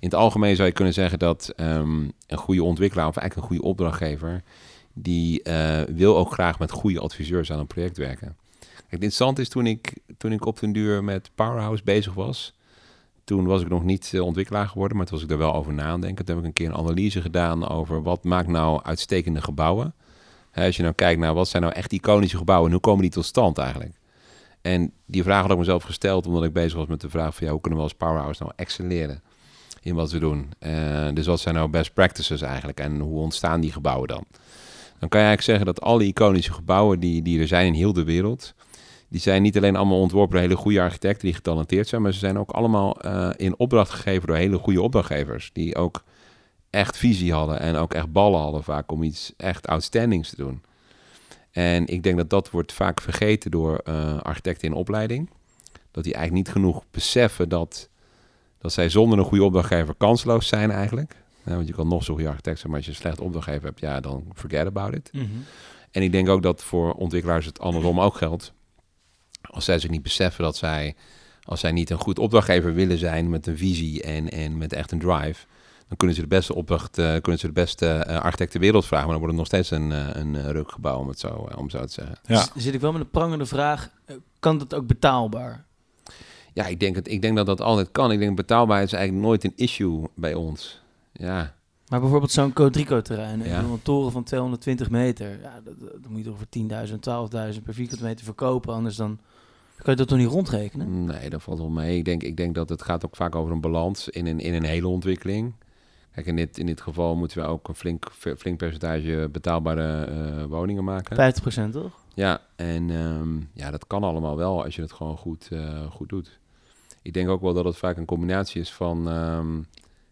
[0.00, 3.56] In het algemeen zou je kunnen zeggen dat ehm, een goede ontwikkelaar, of eigenlijk een
[3.56, 4.42] goede opdrachtgever,
[4.92, 8.36] die eh, wil ook graag met goede adviseurs aan een project werken.
[8.94, 12.54] Het interessant is toen ik, toen ik op den duur met Powerhouse bezig was,
[13.24, 15.72] toen was ik nog niet eh, ontwikkelaar geworden, maar toen was ik er wel over
[15.72, 16.24] na aan denken.
[16.24, 19.94] Toen heb ik een keer een analyse gedaan over wat maakt nou uitstekende gebouwen.
[20.50, 23.02] Hè, als je nou kijkt naar wat zijn nou echt iconische gebouwen en hoe komen
[23.02, 23.92] die tot stand eigenlijk.
[24.60, 27.46] En die vraag had ik mezelf gesteld omdat ik bezig was met de vraag van
[27.46, 29.22] ja, hoe kunnen we als Powerhouse nou excelleren
[29.80, 30.52] in wat we doen.
[30.58, 34.24] Eh, dus wat zijn nou best practices eigenlijk en hoe ontstaan die gebouwen dan?
[34.98, 37.92] Dan kan je eigenlijk zeggen dat alle iconische gebouwen die, die er zijn in heel
[37.92, 38.54] de wereld,
[39.14, 42.18] die zijn niet alleen allemaal ontworpen door hele goede architecten die getalenteerd zijn, maar ze
[42.18, 45.50] zijn ook allemaal eh, in opdracht gegeven door hele goede opdrachtgevers.
[45.52, 46.04] Die ook
[46.70, 50.62] echt visie hadden en ook echt ballen hadden vaak om iets echt outstandings te doen.
[51.50, 55.30] En ik denk dat dat wordt vaak vergeten door eh, architecten in opleiding.
[55.90, 57.88] Dat die eigenlijk niet genoeg beseffen dat,
[58.58, 61.16] dat zij zonder een goede opdrachtgever kansloos zijn eigenlijk.
[61.44, 63.64] Ja, want je kan nog zo'n goede architect zijn, maar als je een slecht opdrachtgever
[63.64, 65.10] hebt, ja, dan forget about it.
[65.90, 68.52] En ik denk ook dat voor ontwikkelaars het andersom ook geldt.
[69.54, 70.94] Als zij zich niet beseffen dat zij,
[71.42, 74.92] als zij niet een goed opdrachtgever willen zijn met een visie en, en met echt
[74.92, 75.46] een drive,
[75.88, 78.86] dan kunnen ze de beste opdracht, eh, kunnen ze de beste eh, architect ter wereld
[78.86, 81.48] vragen, maar dan wordt het nog steeds een, eh, een eh, rukgebouw, om het zo,
[81.56, 82.18] om zo te zeggen.
[82.26, 82.46] Ja.
[82.56, 83.90] Zit ik wel met een prangende vraag.
[84.40, 85.64] Kan dat ook betaalbaar?
[86.52, 88.12] Ja, ik denk, het, ik denk dat dat altijd kan.
[88.12, 90.82] Ik denk betaalbaarheid is eigenlijk nooit een issue bij ons.
[91.12, 91.54] Ja,
[91.88, 93.58] Maar bijvoorbeeld zo'n Codrico-terrein, Ja.
[93.58, 95.40] een toren van 220 meter.
[95.42, 96.46] Ja, dat, dat moet je toch voor
[97.50, 98.74] 10.000, 12.000 per vierkante meter verkopen.
[98.74, 99.18] Anders dan
[99.76, 101.04] kan je dat toch niet rondrekenen?
[101.04, 101.98] nee, dat valt wel mee.
[101.98, 104.54] Ik denk, ik denk dat het gaat ook vaak over een balans in een, in
[104.54, 105.54] een hele ontwikkeling.
[106.14, 110.44] Kijk, in dit, in dit geval moeten we ook een flink, flink percentage betaalbare eh,
[110.44, 111.34] woningen maken.
[111.68, 111.98] 50% toch?
[112.14, 116.08] Ja, en ehm, ja, dat kan allemaal wel als je het gewoon goed, eh, goed
[116.08, 116.38] doet.
[117.02, 119.62] Ik denk ook wel dat het vaak een combinatie is van ehm,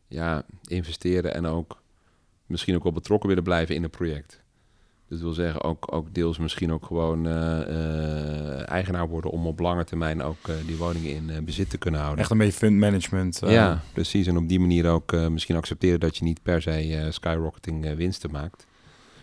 [0.09, 1.83] ja, investeren en ook
[2.46, 4.42] misschien ook wel betrokken willen blijven in een project.
[5.12, 9.46] Dus dat wil zeggen, ook, ook deels misschien ook gewoon eh, eh, eigenaar worden om
[9.46, 12.20] op lange termijn ook eh, die woningen in bezit te kunnen houden.
[12.20, 13.40] Echt een beetje fund management.
[13.46, 14.27] Ja, precies.
[14.27, 18.66] En op die manier ook misschien accepteren dat je niet per se skyrocketing winsten maakt.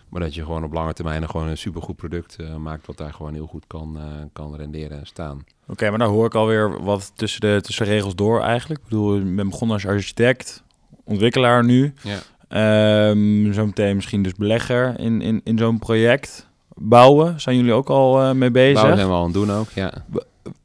[0.08, 3.34] Maar dat je gewoon op lange termijn gewoon een supergoed product maakt wat daar gewoon
[3.34, 3.98] heel goed kan,
[4.32, 5.44] kan renderen en staan.
[5.68, 8.80] Oké, maar nou hoor ik alweer wat tussen de, tussen de regels door eigenlijk.
[8.80, 10.62] Ik bedoel, ik ben begonnen als architect,
[11.04, 11.92] ontwikkelaar nu.
[12.02, 12.18] Ja.
[12.50, 16.48] Ehm zometeen misschien dus belegger in, in, in zo'n project.
[16.74, 18.74] Bouwen, zijn jullie ook al eh, mee bezig?
[18.74, 19.92] Bouwen zijn we al aan het doen ook, ja.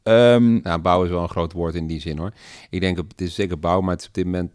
[0.02, 2.32] Ehm, Nou, bouwen is wel een groot woord in die zin hoor.
[2.70, 4.50] Ik denk, het is zeker bouwen, maar het is op dit moment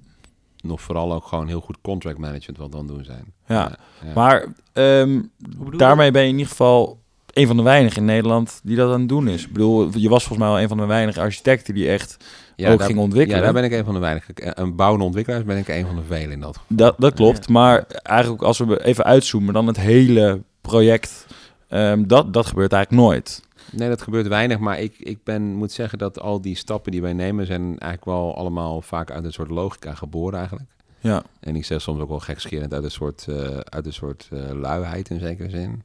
[0.61, 3.33] nog vooral ook gewoon heel goed contract management wat we aan het doen zijn.
[3.47, 3.77] ja.
[4.05, 4.13] ja.
[4.13, 5.77] maar ehm, je?
[5.77, 6.99] daarmee ben je in ieder geval
[7.33, 9.45] een van de weinigen in Nederland die dat aan het doen is.
[9.45, 12.17] Ik bedoel, je was volgens mij wel een van de weinige architecten die echt
[12.55, 13.37] Ja, ook daar- ging ontwikkelen.
[13.37, 14.33] Ja, daar ben ik een van de weinigen.
[14.35, 16.77] Eh, Een bouwende ontwikkelaar ben ik een van de velen in dat geval.
[16.77, 21.25] Dat, dat klopt, maar eigenlijk als we even uitzoomen, dan het hele project,
[21.67, 23.41] ehm, dat, dat gebeurt eigenlijk nooit.
[23.71, 27.01] Nee, dat gebeurt weinig, maar ik, ik ben, moet zeggen dat al die stappen die
[27.01, 30.69] wij nemen zijn eigenlijk wel allemaal vaak uit een soort logica geboren eigenlijk.
[30.99, 34.27] Ja, En ik zeg soms ook wel gekscherend uit een soort, eh, uit een soort
[34.31, 35.83] eh, luiheid in zekere zin.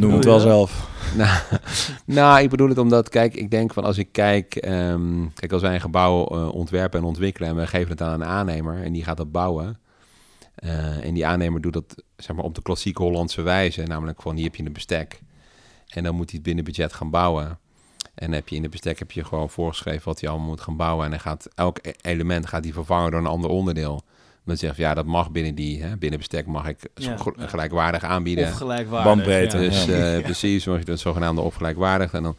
[0.00, 0.40] Dat doen we het wel je?
[0.40, 0.88] zelf.
[1.16, 1.38] nou,
[2.04, 5.62] nou, ik bedoel het omdat, kijk, ik denk van als ik kijk, ehm, kijk, als
[5.62, 8.92] wij een gebouw eh, ontwerpen en ontwikkelen en we geven het aan een aannemer en
[8.92, 9.80] die gaat dat bouwen.
[10.54, 14.34] eh, en die aannemer doet dat zeg maar op de klassieke Hollandse wijze, namelijk van
[14.36, 15.20] hier heb je een bestek
[15.88, 17.58] en dan moet hij het binnen budget gaan bouwen.
[18.14, 20.76] En heb je in de bestek heb je gewoon voorgeschreven wat hij allemaal moet gaan
[20.76, 24.02] bouwen en dan gaat elk e- element gaat hij vervangen door een ander onderdeel.
[24.44, 27.16] Dan zegt ja, dat mag binnen die, hè, binnen bestek mag ik Ja.
[27.36, 28.44] gelijkwaardig aanbieden.
[28.48, 29.12] Of gelijkwaardig.
[29.14, 29.62] Bandbreedte, ja.
[29.68, 30.14] Dus Ja.
[30.16, 32.12] eh, precies, zoals je dat zogenaamde opgelijkwaardig.
[32.12, 32.36] En dan,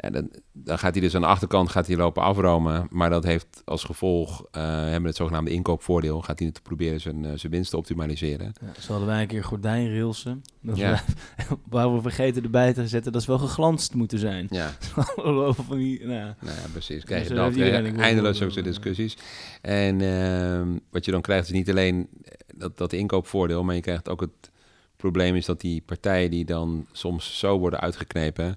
[0.00, 2.86] ja, dan, dan gaat hij dus aan de achterkant gaat hij lopen afromen.
[2.90, 6.22] Maar dat heeft als gevolg, eh hebben het zogenaamde inkoopvoordeel.
[6.22, 8.52] Gaat hij te proberen zijn, eh, zijn winst te optimaliseren.
[8.60, 10.42] Ja, zo hadden wij een keer gordijnrailsen.
[10.60, 11.02] Ja.
[11.36, 14.46] we- waar we vergeten erbij te zetten, dat ze wel geglanst moeten zijn.
[14.50, 14.70] Ja,
[15.54, 16.08] van die, nou,
[16.40, 17.04] nou ja, precies.
[17.04, 19.16] Krijg je Dus, dat, eh, krijg je een eindeloos discussies.
[19.62, 22.08] En ehm, wat je dan krijgt is niet alleen
[22.54, 24.50] dat, dat inkoopvoordeel, maar je krijgt ook het
[24.96, 28.56] probleem is dat die partijen die dan soms zo worden uitgeknepen,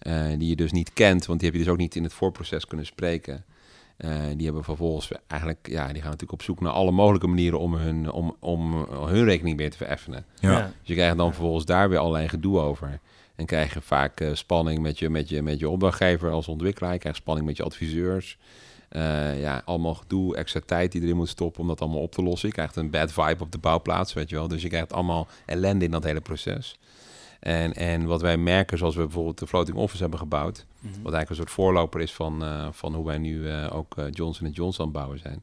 [0.00, 2.12] eh, die je dus niet kent, want die heb je dus ook niet in het
[2.12, 3.44] voorproces kunnen spreken.
[3.96, 7.58] eh, die hebben vervolgens eigenlijk, ja, die gaan natuurlijk op zoek naar alle mogelijke manieren
[7.58, 10.24] om hun, om, om hun rekening weer te vereffenen.
[10.40, 10.60] Ja.
[10.60, 13.00] Dus je krijgt dan vervolgens daar weer allerlei gedoe over.
[13.40, 16.92] En krijg je vaak eh, spanning met je, met, je, met je opdrachtgever als ontwikkelaar.
[16.92, 18.38] Je krijgt spanning met je adviseurs.
[18.88, 22.22] Eh, ja, allemaal gedoe, extra tijd die erin moet stoppen om dat allemaal op te
[22.22, 22.48] lossen.
[22.48, 24.48] Je krijgt een bad vibe op de bouwplaats, weet je wel.
[24.48, 26.78] Dus je krijgt allemaal ellende in dat hele proces.
[27.40, 30.66] En, en wat wij merken, zoals we bijvoorbeeld de floating office hebben gebouwd...
[30.78, 30.92] Mhm.
[31.02, 34.04] wat eigenlijk een soort voorloper is van, eh, van hoe wij nu eh, ook eh,
[34.10, 35.42] Johnson Johnson aan het bouwen zijn...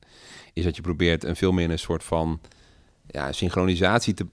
[0.53, 2.39] is dat je probeert een veel meer een soort van
[3.07, 4.25] ja, synchronisatie te,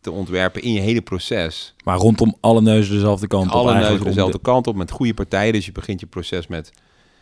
[0.00, 1.74] te ontwerpen in je hele proces.
[1.84, 5.14] Maar rondom alle neuzen dezelfde kant op Alle neuzen dezelfde de- kant op met goede
[5.14, 5.52] partijen.
[5.52, 6.72] Dus je begint je proces met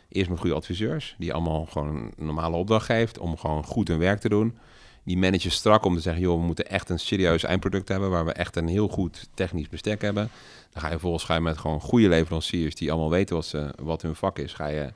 [0.09, 3.99] eerst met goede adviseurs, die allemaal gewoon een normale opdracht geeft om gewoon goed hun
[3.99, 4.59] werk te doen.
[5.07, 8.25] Die managen strak om te zeggen, joh, we moeten echt een serieus eindproduct hebben waar
[8.25, 10.31] we echt een heel goed technisch bestek hebben.
[10.73, 13.75] Dan ga je vervolgens ga je met gewoon goede leveranciers die allemaal weten wat, ze,
[13.83, 14.93] wat hun vak is, ga je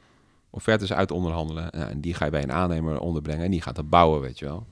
[0.51, 1.71] offertes uit onderhandelen.
[1.71, 4.45] En die ga je bij een aannemer onderbrengen en die gaat dat bouwen, weet je
[4.45, 4.67] wel.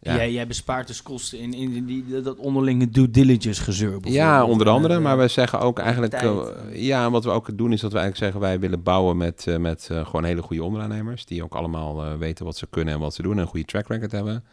[0.00, 0.16] Ja.
[0.16, 3.98] Jij, jij bespaart dus kosten in, in die, dat onderlinge due diligence gezeur.
[4.02, 5.00] Ja, onder andere.
[5.00, 6.12] Maar we zeggen ook eigenlijk...
[6.12, 8.40] eh, ja, wat we ook doen is dat we eigenlijk zeggen...
[8.50, 11.24] wij willen bouwen met, eh, met eh, gewoon hele goede onderaannemers...
[11.24, 13.32] die ook allemaal weten wat ze kunnen en wat ze doen...
[13.32, 14.44] en een goede track record hebben.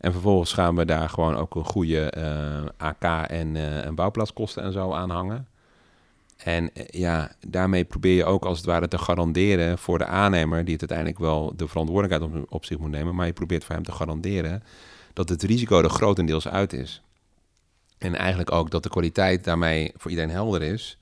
[0.00, 4.72] En vervolgens gaan we daar gewoon ook een goede eh, AK en, en bouwplaatskosten en
[4.72, 5.48] zo aan hangen.
[6.36, 10.64] En eh, ja, daarmee probeer je ook als het ware te garanderen voor de aannemer...
[10.64, 13.14] die het uiteindelijk wel de verantwoordelijkheid op, op zich moet nemen...
[13.14, 14.62] maar je probeert voor hem te garanderen
[15.12, 17.02] dat het risico er grotendeels uit is.
[17.98, 20.98] En eigenlijk ook dat de kwaliteit daarmee voor iedereen helder is.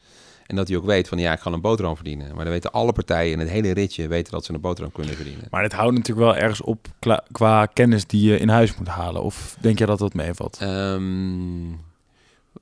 [0.48, 2.34] En dat hij ook weet van ja, ik ga een boterham verdienen.
[2.34, 5.14] Maar dan weten alle partijen in het hele ritje weten dat ze een boterham kunnen
[5.14, 5.44] verdienen.
[5.50, 6.86] Maar het houdt natuurlijk wel ergens op
[7.32, 9.22] qua kennis die je in huis moet halen.
[9.22, 10.58] Of denk je dat dat meevalt?
[10.60, 11.68] Ehm,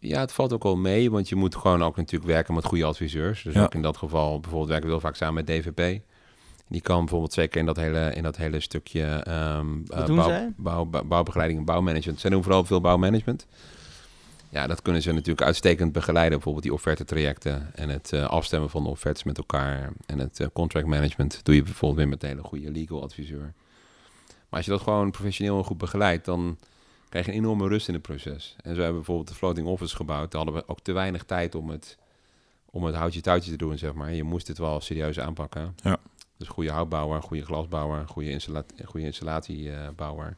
[0.00, 2.84] ja, het valt ook wel mee, want je moet gewoon ook natuurlijk werken met goede
[2.84, 3.42] adviseurs.
[3.42, 3.62] Dus Ja.
[3.62, 6.00] ook in dat geval, bijvoorbeeld werken we heel vaak samen met DVP.
[6.68, 10.06] Die kan bijvoorbeeld zeker in dat hele, in dat hele stukje ehm, eh,
[10.56, 12.20] bouw, bouw- bouwbegeleiding en bouwmanagement.
[12.20, 13.46] Zij doen vooral veel bouwmanagement.
[14.56, 16.32] Ja, dat kunnen ze natuurlijk uitstekend begeleiden.
[16.32, 19.92] Bijvoorbeeld die offertetrajecten en het eh, afstemmen van de offertes met elkaar.
[20.06, 23.52] En het eh, contract management doe je bijvoorbeeld weer met een hele goede legal adviseur.
[24.26, 26.58] Maar als je dat gewoon professioneel en goed begeleidt, dan
[27.08, 28.56] krijg je een enorme rust in het proces.
[28.56, 30.30] En zo hebben we bijvoorbeeld de floating office gebouwd.
[30.32, 31.98] Daar hadden we ook te weinig tijd om het,
[32.70, 34.12] om het houtje touwtje te doen, zeg maar.
[34.12, 35.76] Je moest het wel serieus aanpakken.
[35.82, 35.96] Ja.
[36.36, 40.36] Dus goede houtbouwer, goede glasbouwer, goede, installa goede installatiebouwer.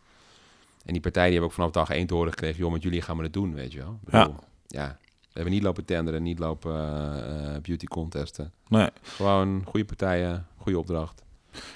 [0.88, 2.58] En die partijen die hebben ook vanaf dag één te horen gekregen...
[2.58, 3.98] joh, met jullie gaan we het doen, weet je wel.
[4.06, 4.22] Ik Ja.
[4.26, 4.96] bedoel, ja.
[5.22, 8.52] We hebben niet lopen tenderen, niet lopen eh, eh, beauty contesten.
[8.68, 8.88] Nee.
[9.02, 11.22] Gewoon goede partijen, goede opdracht.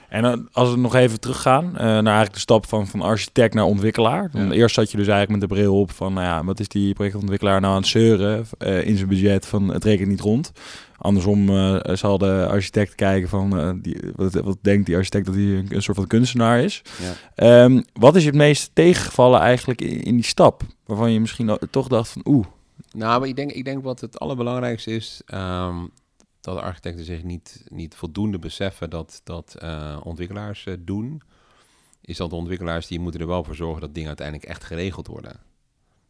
[0.08, 3.54] En dan, als we nog even teruggaan eh, naar eigenlijk de stap van, van architect
[3.54, 4.30] naar ontwikkelaar.
[4.32, 4.50] Ja.
[4.50, 6.94] Eerst zat je dus eigenlijk met de bril op van, nou ja, wat is die
[6.94, 10.52] projectontwikkelaar nou aan het zeuren eh, in zijn budget van het rekent niet rond.
[11.02, 15.34] Andersom eh, zal de architect kijken van, eh, die, wat, wat denkt die architect dat
[15.34, 16.82] hij een, een soort van kunstenaar is.
[17.00, 17.14] Ja.
[17.34, 20.62] Ehm, wat is je het meest tegengevallen eigenlijk in, in die stap?
[20.84, 22.46] Waarvan je misschien toch dacht van, oeh,
[22.92, 25.86] Nou, maar ik denk, ik denk wat het allerbelangrijkste is, ehm,
[26.40, 31.22] dat architecten zich niet, niet voldoende beseffen dat, dat eh, ontwikkelaars doen,
[32.00, 35.06] is dat de ontwikkelaars die moeten er wel voor zorgen dat dingen uiteindelijk echt geregeld
[35.06, 35.40] worden.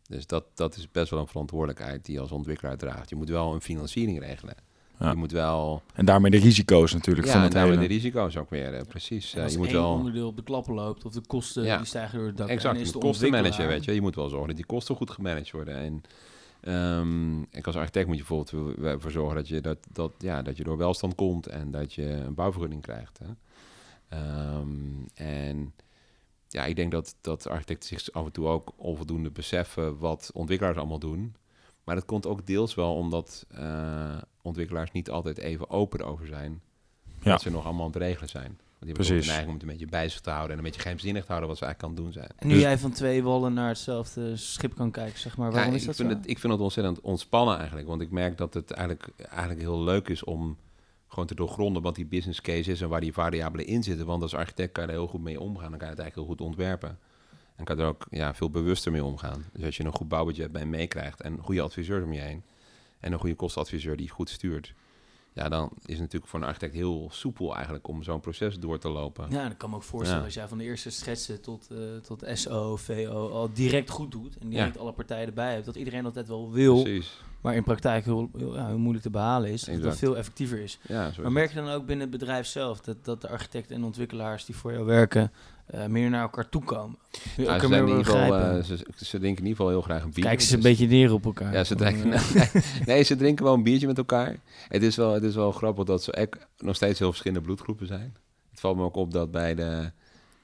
[0.09, 3.11] Dus dat, dat is best wel een verantwoordelijkheid die je als ontwikkelaar draagt.
[3.11, 4.55] Je moet wel een financiering regelen.
[4.99, 5.11] Ja.
[5.11, 5.83] Je moet wel...
[5.95, 7.89] en daarmee de risico's natuurlijk Ja, van en het daarmee hele.
[7.89, 9.35] de risico's ook weer, eh, precies.
[9.35, 9.93] En als je moet één wel...
[9.93, 11.77] onderdeel op de klappen loopt of de kosten Ja.
[11.77, 12.49] die stijgen door het dak.
[12.49, 13.95] Exact, en is de kosten managen, ontwikkelaar- weet je.
[13.95, 15.75] Je moet wel zorgen dat die kosten goed gemanaged worden.
[15.77, 16.03] En
[16.61, 20.57] ehm, ik als architect moet je bijvoorbeeld ervoor zorgen dat je, dat, dat, ja, dat
[20.57, 23.19] je door welstand komt en dat je een bouwvergunning krijgt.
[23.19, 23.27] Hè.
[24.09, 24.69] Ehm,
[25.15, 25.73] en
[26.49, 30.77] ja, ik denk dat, dat architecten zich af en toe ook onvoldoende beseffen wat ontwikkelaars
[30.77, 31.35] allemaal doen.
[31.85, 36.61] Maar dat komt ook deels wel omdat eh, ontwikkelaars niet altijd even open over zijn.
[37.23, 37.31] Ja.
[37.31, 38.45] Dat ze nog allemaal aan het regelen zijn.
[38.47, 38.59] Want
[38.95, 39.15] die hebben Precies.
[39.15, 41.21] ook de neiging om het een beetje bij zich te houden en een beetje geheimzinnig
[41.23, 42.39] te houden wat ze eigenlijk aan het doen zijn.
[42.39, 45.53] En nu Dus- jij van twee wallen naar hetzelfde schip kan kijken, zeg maar.
[45.53, 46.17] Waarom Ja, is dat ik, vind zo?
[46.19, 47.87] het, ik vind het ontzettend ontspannen eigenlijk.
[47.89, 50.57] Want ik merk dat het eigenlijk, eigenlijk heel leuk is om
[51.09, 54.07] gewoon te doorgronden wat die business case is en waar die variabelen in zitten.
[54.07, 55.71] Want als architect kan je er heel goed mee omgaan.
[55.71, 56.99] Dan kan je het eigenlijk heel goed ontwerpen.
[57.57, 59.45] En kan je er ook ja, veel bewuster mee omgaan.
[59.53, 62.43] Dus als je een goed bouwbudget bij meekrijgt en goede adviseurs om je heen.
[63.03, 64.75] En een goede kostenadviseur die goed stuurt.
[65.35, 68.79] Ja, dan is het natuurlijk voor een architect heel soepel eigenlijk om zo'n proces door
[68.79, 69.31] te lopen.
[69.31, 70.25] Ja, dat kan me ook voorstellen Ja.
[70.27, 74.37] als jij van de eerste schetsen tot, eh, tot SO, VO al direct goed doet.
[74.39, 75.65] En direct alle partijen erbij hebt.
[75.67, 77.21] Dat iedereen dat net wel wil, Precies.
[77.43, 79.63] Maar in praktijk heel, heel, ja, heel moeilijk te behalen is.
[79.63, 80.79] Dat het veel effectiever is.
[80.89, 83.85] Ja, Maar merk je dan ook binnen het bedrijf zelf dat, dat de architecten en
[83.85, 85.33] ontwikkelaars die voor jou werken
[85.67, 86.99] eh, meer naar elkaar toe komen?
[87.37, 90.05] Ja, ze, in ieder geval, eh, ze, ze drinken in ieder geval heel graag een
[90.05, 90.23] biertje.
[90.23, 91.53] Kijken ze een beetje neer op elkaar.
[91.53, 92.21] Ja, ze drinken,
[92.87, 94.37] nee, ze drinken wel een biertje met elkaar.
[94.69, 96.29] Het is wel, het is wel grappig dat ze
[96.59, 98.17] nog steeds heel verschillende bloedgroepen zijn.
[98.51, 99.91] Het valt me ook op dat bij de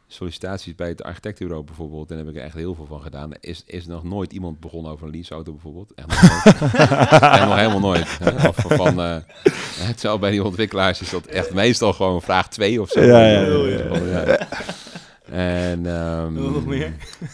[0.09, 3.63] sollicitaties bij het architectenbureau bijvoorbeeld, daar heb ik er echt heel veel van gedaan, is,
[3.67, 5.93] is nog nooit iemand begonnen over een leaseauto bijvoorbeeld.
[5.95, 6.73] Echt nog, nooit.
[7.23, 8.19] echt nog helemaal nooit.
[8.19, 8.49] Hè?
[8.49, 9.17] Of van, eh,
[9.79, 13.01] het zou bij die ontwikkelaars is dat echt meestal gewoon vraag 2 of zo.
[13.01, 14.27] Ja, ja, ja, ja.
[14.27, 14.49] ja.
[15.31, 16.93] En, ehm, nog meer?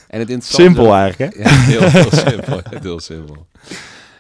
[0.09, 0.63] En het interessante...
[0.63, 1.43] Simpel eigenlijk, hè?
[1.43, 2.61] Ja, heel, heel simpel.
[2.81, 3.47] Heel simpel.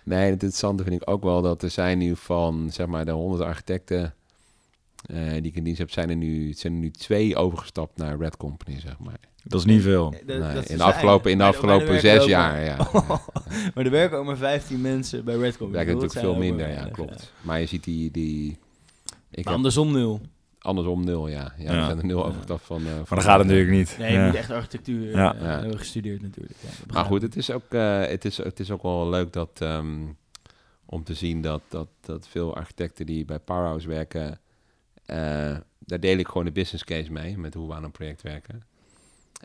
[0.04, 3.10] Nee, het interessante vind ik ook wel dat er zijn nu van, zeg maar, de
[3.10, 4.14] honderd architecten
[5.06, 8.18] eh, die ik in dienst heb, zijn er nu, zijn er nu twee overgestapt naar
[8.18, 9.18] Red Company, zeg maar.
[9.44, 10.10] Dat is niet veel.
[10.10, 12.76] Dat- Nee, dat in de afgelopen, in de maar afgelopen maar zes jaar, ja.
[12.92, 13.20] maar-
[13.74, 15.70] maar er werken ook maar 15 mensen bij Redcom.
[15.70, 17.32] Werkt natuurlijk veel minder, ja, klopt.
[17.40, 18.56] Maar je ziet die, die ik
[19.30, 20.20] Maar heb andersom nul.
[20.58, 21.52] andersom nul, ja.
[21.58, 21.78] Ja, Ja.
[21.78, 22.24] er zijn er nul Ja.
[22.24, 22.86] overgestapt van...
[22.86, 23.96] eh, Maar van dat gaat natuurlijk niet.
[23.98, 24.26] Nee, je Ja.
[24.26, 25.34] moet echt architectuur eh, Ja.
[25.40, 25.44] Ja.
[25.60, 26.54] hebben gestudeerd natuurlijk.
[26.60, 29.50] Ja, Maar goed, het is ook, eh, het is, het is ook wel leuk dat,
[29.60, 29.94] ehm,
[30.86, 34.38] om te zien dat, dat, dat veel architecten die bij Powerhouse werken,
[35.78, 38.62] daar deel ik gewoon de business case mee met hoe we aan een project werken.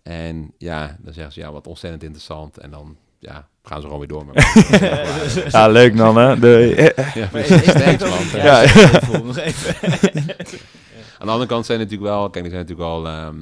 [0.03, 2.57] En ja, dan zeggen ze ja, wat ontzettend interessant.
[2.57, 4.43] En dan ja, gaan ze gewoon weer door met
[5.51, 6.39] Ja, leuk dan, hè?
[6.39, 8.41] De, ja, Maar is- Thanks, man.
[8.41, 8.61] Ja.
[9.23, 9.75] Nog even.
[11.19, 13.35] Aan de andere kant zijn er natuurlijk wel, kijk, er zijn natuurlijk al ehm,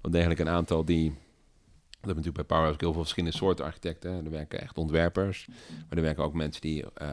[0.00, 1.10] wel degelijk een aantal die.
[1.10, 4.24] We hebben natuurlijk bij Powerhouse heel veel verschillende soorten architecten.
[4.24, 7.08] Er werken echt ontwerpers, maar er werken ook mensen die, eh,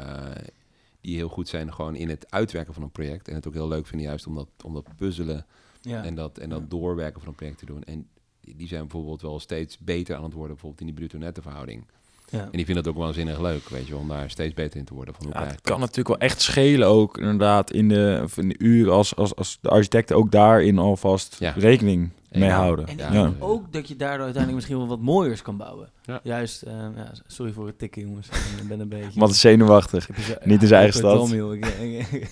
[1.03, 3.27] die heel goed zijn gewoon in het uitwerken van een project.
[3.27, 5.45] En het ook heel leuk vinden juist om dat, om dat puzzelen
[5.81, 6.03] Ja.
[6.03, 7.83] en dat, en dat doorwerken van een project te doen.
[7.83, 8.07] En
[8.41, 11.85] die zijn bijvoorbeeld wel steeds beter aan het worden, bijvoorbeeld in die bruto-netto verhouding.
[12.33, 12.39] Ja.
[12.39, 14.93] En die vinden het ook waanzinnig leuk, weet je, om daar steeds beter in te
[14.93, 15.13] worden.
[15.13, 15.79] Van hoe Ja, het kan dat?
[15.79, 19.57] natuurlijk wel echt schelen ook inderdaad in de, of in de uren als, als, als
[19.61, 21.53] de architecten ook daarin alvast Ja.
[21.57, 22.55] rekening mee Ja.
[22.57, 22.87] houden.
[22.87, 23.11] En ik Ja.
[23.11, 25.89] denk ook dat je daardoor uiteindelijk misschien wel wat mooiers kan bouwen.
[26.03, 26.19] Ja.
[26.23, 28.27] Juist, eh, ja, sorry voor het tikken jongens.
[28.61, 29.19] Ik ben een beetje...
[29.19, 30.09] Wat is zenuwachtig.
[30.43, 31.17] Niet in zijn eigen stad.
[31.17, 31.53] dom, joh.
[31.55, 32.29] Ik, ik, ik,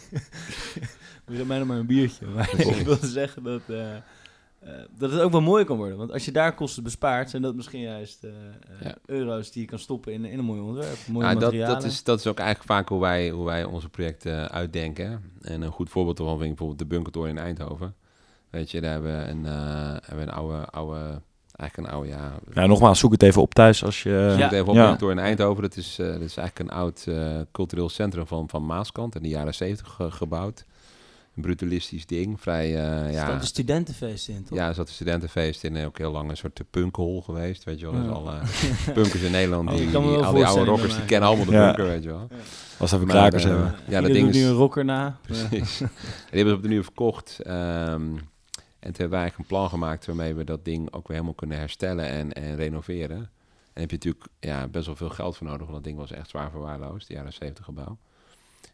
[1.40, 2.26] ik mij nog maar een biertje.
[2.36, 3.78] Maar ik wil zeggen dat, eh,
[4.62, 5.98] eh, dat het ook wel mooi kan worden.
[5.98, 8.36] Want als je daar kosten bespaart, zijn dat misschien juist eh, eh,
[8.82, 8.96] Ja.
[9.06, 10.98] euro's die je kan stoppen in, in een mooi ontwerp.
[11.08, 11.74] Mooie Ja, dat, materialen.
[11.76, 15.32] dat, is, dat is ook eigenlijk vaak hoe wij, hoe wij onze projecten uitdenken.
[15.42, 17.96] En een goed voorbeeld daarvan vind ik bijvoorbeeld de Bunkertoren in Eindhoven.
[18.50, 21.22] Weet je, daar hebben we een, eh, hebben we een oude, oude,
[21.56, 22.32] eigenlijk een oude, ja...
[22.54, 24.28] Ja, nogmaals, zoek het even op thuis als je...
[24.30, 24.44] Zoek Ja.
[24.46, 24.82] het even op Ja.
[24.82, 25.62] Bunkertoren in Eindhoven.
[25.64, 29.16] Dat is, eh, dat is eigenlijk een oud eh, cultureel centrum van, van Maaskant.
[29.16, 30.66] In de jaren zeventig gebouwd.
[31.42, 32.42] Een brutalistisch ding.
[32.42, 33.34] Vrij, eh, Er ja...
[33.34, 34.58] een studentenfeest in, toch?
[34.58, 37.80] Ja, er zat een studentenfeest in, eh, ook heel lang een soort punkhol geweest, weet
[37.80, 37.96] je wel.
[38.02, 38.12] Dus Ja.
[38.12, 38.40] alle
[38.94, 41.66] punkers in Nederland, Oh, die, al die oude rockers, die kennen allemaal de Ja.
[41.66, 42.28] bunker, weet je wel.
[42.78, 43.76] Als even krakers eh, hebben.
[43.88, 44.36] Ja, dat ding is...
[44.36, 45.18] nu een rocker na.
[45.28, 45.78] Precies.
[45.78, 45.88] die
[46.30, 47.40] hebben ze op de nieuw verkocht.
[47.44, 48.16] ehm,
[48.80, 51.34] en toen hebben wij eigenlijk een plan gemaakt waarmee we dat ding ook weer helemaal
[51.34, 53.18] kunnen herstellen en, en renoveren.
[53.18, 53.30] En
[53.74, 56.12] daar heb je natuurlijk ja, best wel veel geld voor nodig, want dat ding was
[56.12, 57.98] echt zwaar verwaarloosd, de jaren 70 gebouw.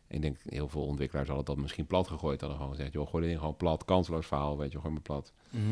[0.07, 2.39] En ik denk, heel veel ontwikkelaars hadden dat misschien plat gegooid.
[2.39, 5.01] Hadden gewoon gezegd, joh, gooi dit ding gewoon plat, kansloos verhaal, weet je, gooi maar
[5.01, 5.33] plat.
[5.49, 5.63] Mhm.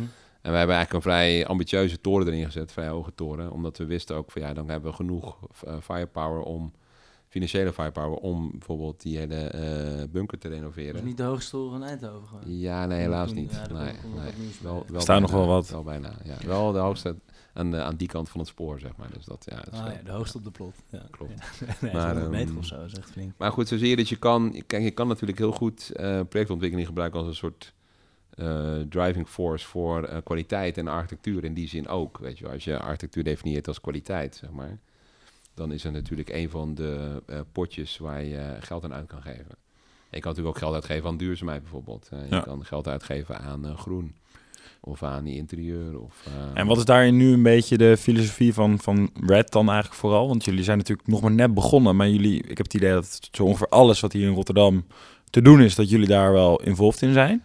[0.42, 3.52] En wij hebben eigenlijk een vrij ambitieuze toren erin gezet, vrij hoge toren.
[3.52, 6.72] Omdat we wisten ook van ja, dan hebben we genoeg eh, firepower om,
[7.28, 10.96] financiële firepower om bijvoorbeeld die hele eh, bunker te renoveren.
[10.96, 12.58] is niet de hoogste toren van Eindhoven gewoon.
[12.60, 13.52] Ja, nee, helaas niet.
[13.52, 14.32] ja, nee, nee.
[14.62, 15.70] Wel, wel Er staan nog wel wat.
[15.70, 16.38] Wel bijna, ja.
[16.46, 17.16] Wel de hoogste
[17.56, 19.08] aan, de, aan die kant van het spoor, zeg maar.
[19.14, 20.76] Dus dat, ja, dat Ah ja, de hoogste op de plot.
[20.90, 21.04] Ja.
[21.18, 21.34] Klopt.
[21.82, 23.34] Nee, Maar, maar, 100 meter of zo, is echt flink.
[23.38, 24.64] Maar goed, zo zie je dat je kan...
[24.68, 27.74] Kijk, je kan natuurlijk heel goed eh, projectontwikkeling gebruiken als een soort
[28.30, 31.44] eh, driving force voor eh, kwaliteit en architectuur.
[31.44, 32.54] In die zin ook, weet je wel.
[32.54, 34.80] Als je architectuur definieert als kwaliteit, zeg maar...
[35.54, 39.08] dan is het natuurlijk een van de eh, potjes waar je eh, geld aan uit
[39.08, 39.56] kan geven.
[40.10, 42.10] Je kan natuurlijk ook geld uitgeven aan duurzaamheid bijvoorbeeld.
[42.12, 42.42] Eh, je Ja.
[42.42, 44.16] kan geld uitgeven aan eh, groen.
[44.88, 46.00] Of aan die interieur.
[46.00, 50.00] Of, En wat is daarin nu een beetje de filosofie van, van Red dan eigenlijk
[50.00, 50.28] vooral?
[50.28, 53.20] Want jullie zijn natuurlijk nog maar net begonnen, maar jullie, ik heb het idee dat
[53.32, 54.86] zo ongeveer alles wat hier in Rotterdam
[55.30, 57.44] te doen is, dat jullie daar wel involved in zijn.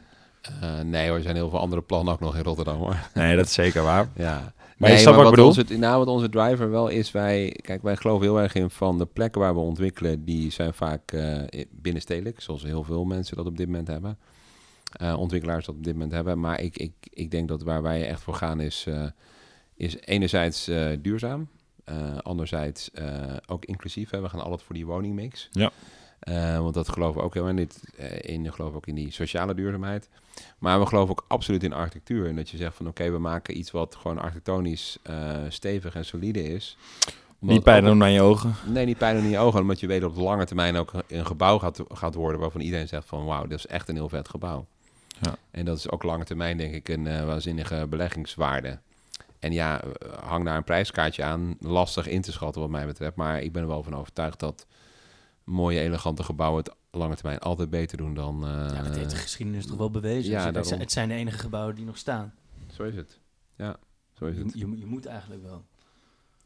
[0.61, 2.97] eh, nee hoor, er zijn heel veel andere plannen ook nog in Rotterdam hoor.
[3.15, 4.09] Nee, dat is zeker waar.
[4.17, 4.53] Ja.
[4.77, 5.47] Maar je snapt wat ik bedoel?
[5.47, 8.99] Onze, nou, wat onze driver wel is, wij, kijk, wij geloven heel erg in van
[8.99, 13.47] de plekken waar we ontwikkelen, die zijn vaak eh, binnenstedelijk, zoals heel veel mensen dat
[13.47, 14.19] op dit moment hebben.
[14.91, 16.41] Eh, ontwikkelaars dat op dit moment hebben.
[16.41, 19.07] Maar ik, ik, ik denk dat waar wij echt voor gaan is, eh,
[19.75, 21.49] is enerzijds eh, duurzaam.
[22.23, 22.91] anderzijds
[23.47, 24.11] ook inclusief.
[24.11, 24.21] Hè.
[24.21, 25.49] We gaan altijd voor die woningmix.
[25.53, 25.71] Ja.
[26.61, 27.57] Want dat geloven we ook heel erg in.
[27.57, 27.81] Dit,
[28.21, 30.09] in geloven ook in die sociale duurzaamheid.
[30.59, 32.27] Maar we geloven ook absoluut in architectuur.
[32.27, 34.99] En dat je zegt van oké, we maken iets wat gewoon architectonisch
[35.49, 36.77] stevig en solide is.
[37.41, 38.55] Omdat Niet pijn doen naar je ogen.
[38.67, 39.61] Nee, niet pijn in je ogen.
[39.61, 42.61] Omdat je weet dat op de lange termijn ook een gebouw gaat, gaat worden waarvan
[42.61, 44.67] iedereen zegt van wauw, dat is echt een heel vet gebouw.
[45.21, 45.35] Ja.
[45.51, 48.79] En dat is ook lange termijn denk ik een eh, waanzinnige beleggingswaarde.
[49.39, 51.57] En ja, eh, hang daar een prijskaartje aan.
[51.61, 53.17] Lastig in te schatten wat mij betreft.
[53.17, 54.67] Maar ik ben er wel van overtuigd dat
[55.45, 58.45] mooie, elegante gebouwen het lange termijn altijd beter doen dan...
[58.45, 60.31] eh, ja, dat heeft de geschiedenis toch wel bewezen.
[60.31, 60.65] ja, Dus het, daarom.
[60.69, 62.35] zijn, het zijn de enige gebouwen die nog staan.
[62.73, 63.19] Zo is het.
[63.57, 63.77] Ja,
[64.19, 64.53] zo is Je, het.
[64.55, 65.65] je, je moet eigenlijk wel.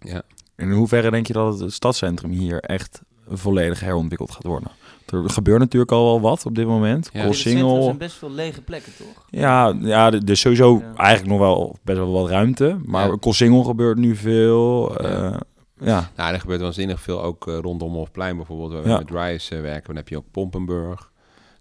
[0.01, 0.23] Ja.
[0.57, 4.71] In hoeverre denk je dat het stadscentrum hier echt volledig herontwikkeld gaat worden?
[5.07, 7.11] Er gebeurt natuurlijk al wel wat op dit moment.
[7.13, 7.21] Ja.
[7.21, 7.85] In het centrum Koolsingel.
[7.85, 9.25] zijn best veel lege plekken, toch?
[9.31, 10.95] Ja, ja, er is sowieso Ja.
[10.97, 12.79] eigenlijk nog wel best wel wat ruimte.
[12.85, 13.63] Maar Ja.
[13.65, 14.93] Gebeurt nu veel.
[15.03, 15.09] Ja.
[15.33, 15.41] eh,
[15.79, 16.11] ja.
[16.17, 18.99] Nou, er gebeurt waanzinnig veel ook eh, rondom Hofplein bijvoorbeeld, waar we Ja.
[18.99, 19.87] met Rise eh, werken.
[19.87, 21.11] Dan heb je ook Pompenburg.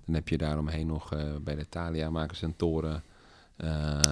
[0.05, 3.03] Dan heb je daaromheen nog eh, bij de Thalia maken ze een toren.
[3.57, 3.69] Eh,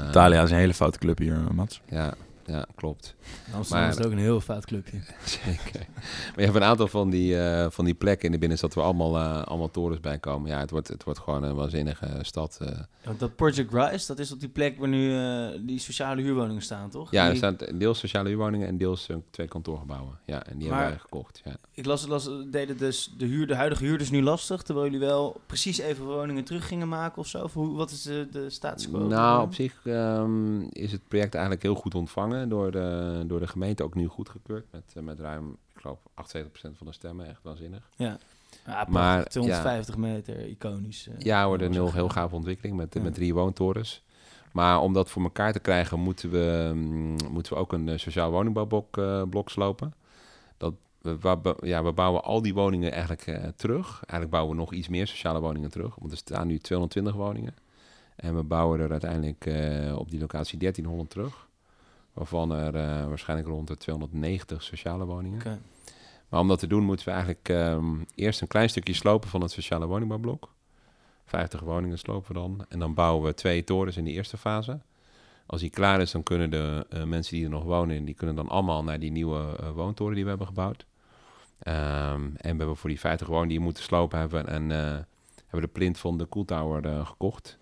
[0.09, 1.81] Italia is een hele foute club hier, Mats.
[1.89, 2.13] Ja,
[2.45, 3.15] ja, klopt.
[3.53, 4.99] Amsterdam Maar- is het ook een heel fout clubje.
[5.43, 5.85] Zeker.
[5.95, 8.85] Maar je hebt een aantal van die, eh, van die plekken in de binnenstad waar
[8.85, 10.49] allemaal, eh, allemaal torens bij komen.
[10.51, 12.57] Ja, het wordt, het wordt gewoon een waanzinnige stad.
[12.61, 12.79] eh.
[13.03, 16.61] Want dat Project Rise, dat is op die plek waar nu eh, die sociale huurwoningen
[16.61, 17.11] staan, toch?
[17.11, 20.19] Ja, er staan deels sociale huurwoningen en deels twee kantoorgebouwen.
[20.25, 21.41] Ja, en die Maar- hebben wij gekocht.
[21.43, 21.55] Ja.
[21.73, 25.41] Ik las, las deden dus de, huur, de huidige huurders nu lastig, terwijl jullie wel
[25.45, 27.43] precies even woningen terug gingen maken of zo?
[27.43, 29.07] Of hoe, wat is de, de status quo?
[29.07, 33.47] Nou, op zich ehm, is het project eigenlijk heel goed ontvangen door de, door de
[33.47, 33.83] gemeente.
[33.83, 37.27] Ook nu goedgekeurd met, eh, met ruim, ik geloof, 78% van de stemmen.
[37.27, 37.89] Echt waanzinnig.
[37.95, 38.17] Ja,
[38.65, 41.07] Maar, maar 250 meter, iconisch.
[41.07, 43.01] eh, Ja, wordt een heel, heel gaaf ontwikkeling met, Ja.
[43.01, 44.03] met drie woontorens.
[44.51, 47.97] Maar om dat voor elkaar te krijgen, moeten we, mm, moeten we ook een eh,
[47.97, 49.93] sociaal woningbouwblok eh, blok slopen.
[50.57, 53.21] Dat, we, ja, we bouwen al die woningen eigenlijk
[53.55, 53.85] terug.
[53.93, 55.95] Eigenlijk bouwen we nog iets meer sociale woningen terug.
[55.95, 57.55] Want er staan nu 220 woningen.
[58.15, 59.45] En we bouwen er uiteindelijk
[59.99, 61.47] op die locatie 1300 terug.
[62.13, 65.39] Waarvan er eh, waarschijnlijk rond de 290 sociale woningen.
[65.39, 65.59] Oké.
[66.29, 69.41] Maar om dat te doen moeten we eigenlijk ehm, eerst een klein stukje slopen van
[69.41, 70.53] het sociale woningbouwblok.
[71.25, 72.65] 50 woningen slopen we dan.
[72.69, 74.79] En dan bouwen we twee torens in die eerste fase.
[75.45, 78.35] Als die klaar is, dan kunnen de eh, mensen die er nog wonen, die kunnen
[78.35, 80.85] dan allemaal naar die nieuwe eh, woontoren die we hebben gebouwd.
[81.59, 84.69] Ehm, en we hebben voor die 50 woningen die we moeten slopen hebben en
[85.51, 87.57] hebben de plint van de Cooltower eh, gekocht.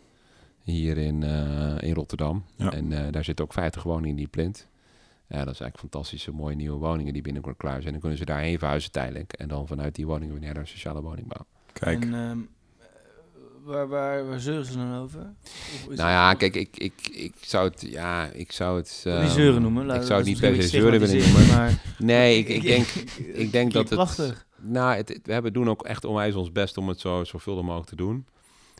[0.69, 2.43] Hier in, eh, in Rotterdam.
[2.55, 2.71] Ja.
[2.71, 4.67] En eh, daar zitten ook 50 woningen in die plint.
[5.27, 7.91] Ja, dat is eigenlijk fantastische mooie nieuwe woningen die binnenkort klaar zijn.
[7.91, 9.33] Dan kunnen ze daarheen verhuizen tijdelijk.
[9.33, 11.45] En dan vanuit die woningen weer naar de sociale woningbouw.
[11.73, 12.37] Kijk, En ehm,
[13.63, 15.19] waar, waar, waar zeuren ze dan over?
[15.87, 19.01] Nou ja, kijk, ik, ik, ik zou het, ja, ik zou het...
[19.05, 19.85] Niet ehm, zeuren noemen.
[19.85, 21.47] laat- Ik zou het niet per se zeuren willen noemen.
[21.47, 22.85] Maar Nee, ik, ik denk,
[23.43, 23.93] ik denk dat het...
[23.97, 24.45] Prachtig.
[24.61, 27.63] Nou, het, het- we hebben doen ook echt onwijs ons best om het zo zorgvuldig
[27.63, 28.25] mogelijk te doen.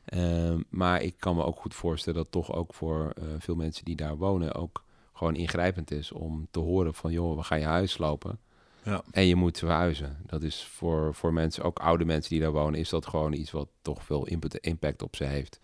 [0.10, 3.86] Ehm, maar ik kan me ook goed voorstellen dat toch ook voor eh, veel mensen
[3.86, 4.84] die daar wonen ook
[5.14, 8.40] gewoon ingrijpend is om te horen van joh, we gaan je huis slopen.
[8.84, 9.04] Ja.
[9.12, 10.18] En je moet verhuizen.
[10.26, 13.52] Dat is voor, voor mensen, ook oude mensen die daar wonen, is dat gewoon iets
[13.52, 15.60] wat toch veel input, impact op ze heeft.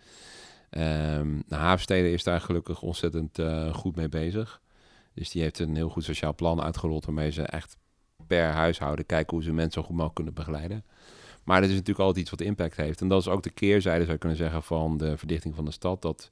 [0.70, 4.60] Ehm nou, Havensteden is daar gelukkig ontzettend eh, goed mee bezig.
[5.14, 7.76] Dus die heeft een heel goed sociaal plan uitgerold waarmee ze echt
[8.26, 10.84] per huishouden kijken hoe ze mensen zo goed mogelijk kunnen begeleiden.
[11.46, 13.00] Maar dat is natuurlijk altijd iets wat impact heeft.
[13.00, 15.70] En dat is ook de keerzijde, zou je kunnen zeggen, van de verdichting van de
[15.70, 16.02] stad.
[16.02, 16.30] Dat,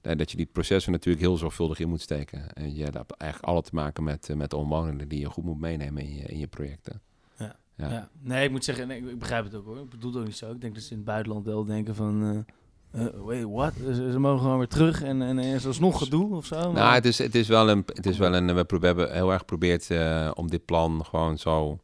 [0.00, 2.52] dat je die processen natuurlijk heel zorgvuldig in moet steken.
[2.52, 5.44] En je hebt eigenlijk alles te maken met, eh, met de omwonenden die je goed
[5.44, 7.00] moet meenemen in je, in je projecten.
[7.38, 7.56] Ja.
[7.76, 7.90] Ja.
[7.90, 8.08] Ja.
[8.20, 9.78] Nee, ik moet zeggen, nee, ik begrijp het ook hoor.
[9.78, 10.50] Ik bedoel het ook niet zo.
[10.50, 12.46] Ik denk dat ze in het buitenland wel denken van...
[12.90, 13.72] eh, wait, what?
[13.94, 16.56] Ze, mogen gewoon weer terug en, en, en is alsnog gedoe of zo.
[16.60, 17.82] Nou, maar- het is, het is wel een.
[17.86, 19.90] Het is wel een we, hebben heel erg geprobeerd
[20.34, 21.78] om dit plan gewoon zo,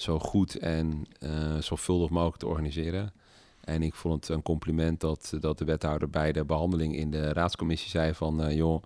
[0.00, 3.12] zo goed en eh zorgvuldig mogelijk te organiseren.
[3.60, 7.32] En ik vond het een compliment dat, dat de wethouder bij de behandeling in de
[7.32, 8.42] raadscommissie zei van...
[8.42, 8.82] eh, joh,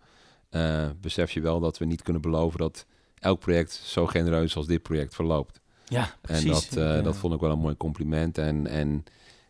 [0.51, 2.87] eh, besef je wel dat we niet kunnen beloven dat
[3.19, 5.61] elk project zo genereus als dit project verloopt.
[5.89, 6.69] ja, precies.
[6.69, 8.39] En dat, dat vond ik wel een mooi compliment.
[8.39, 9.05] En, en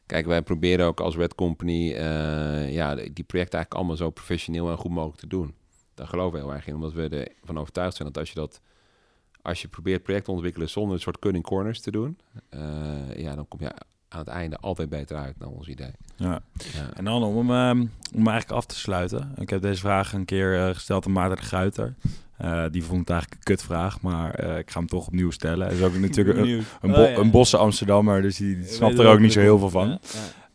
[0.07, 1.89] kijk, wij proberen ook als Red Company
[2.71, 5.55] ja, die die projecten eigenlijk allemaal zo professioneel en goed mogelijk te doen.
[5.95, 8.61] Daar geloven we heel erg in, omdat we ervan overtuigd zijn dat als je dat
[9.43, 12.19] als je probeert projecten te ontwikkelen zonder een soort cutting corners te doen,
[12.49, 13.73] eh, ja, dan kom je
[14.09, 15.93] aan het einde altijd beter uit naar ons idee.
[16.17, 16.43] ja.
[16.73, 16.95] Ja.
[16.95, 17.81] En dan om ehm,
[18.15, 19.33] om eigenlijk af te sluiten.
[19.39, 21.95] Ik heb deze vraag een keer eh, gesteld aan Maarten de Guiter.
[22.37, 25.67] Eh, die vond het eigenlijk een kutvraag, maar eh, ik ga hem toch opnieuw stellen.
[25.67, 27.15] Hij is ook natuurlijk een, Oh, ja.
[27.17, 29.89] een bosse Amsterdammer, dus die, snapt er ook niet zo heel veel van.
[29.89, 29.99] Ja.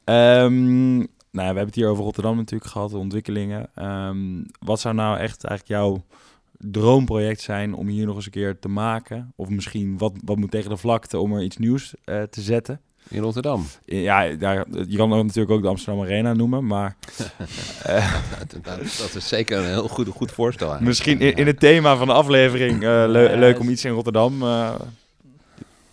[0.03, 3.69] Ehm, nou, ja, we hebben het hier over Rotterdam natuurlijk gehad, de ontwikkelingen.
[3.75, 6.03] Ehm, wat zou nou echt eigenlijk jouw
[6.57, 9.33] droomproject zijn om hier nog eens een keer te maken?
[9.35, 12.81] Of misschien wat, wat moet tegen de vlakte om er iets nieuws eh, te zetten?
[13.09, 13.65] In Rotterdam.
[13.85, 16.95] Ja, daar, je kan natuurlijk ook de Amsterdam Arena noemen, maar
[17.83, 18.13] eh,
[18.61, 20.67] dat, is zeker een heel goed, goed voorstel.
[20.71, 20.87] eigenlijk.
[20.97, 23.91] misschien in, in het thema van de aflevering eh, le- Ja, leuk om iets in
[23.91, 24.75] Rotterdam eh,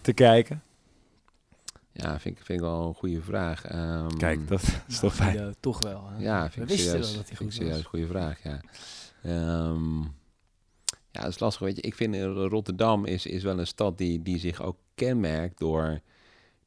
[0.01, 0.63] te kijken.
[1.93, 3.65] Ja, vind ik, vind ik wel een goede vraag.
[3.65, 5.35] Ehm, Kijk, dat is toch fijn.
[5.37, 6.09] ja, toch wel.
[6.17, 6.23] hè.
[6.25, 7.85] Ja, We vind ik wisten serieus, wel dat hij vind goed serieus was.
[7.87, 8.61] goede vraag, ja.
[9.23, 10.01] Ehm,
[11.15, 11.83] ja, dat is lastig, weet je.
[11.83, 16.01] Ik vind eh, Rotterdam is, is wel een stad die, die zich ook kenmerkt door,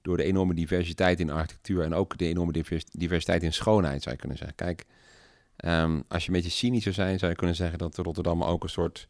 [0.02, 4.16] door de enorme diversiteit in architectuur en ook de enorme divers- diversiteit in schoonheid, zou
[4.16, 4.56] je kunnen zeggen.
[4.56, 4.86] Kijk,
[5.56, 8.64] ehm, als je een beetje cynisch zou zijn, zou je kunnen zeggen dat Rotterdam ook
[8.64, 9.08] een soort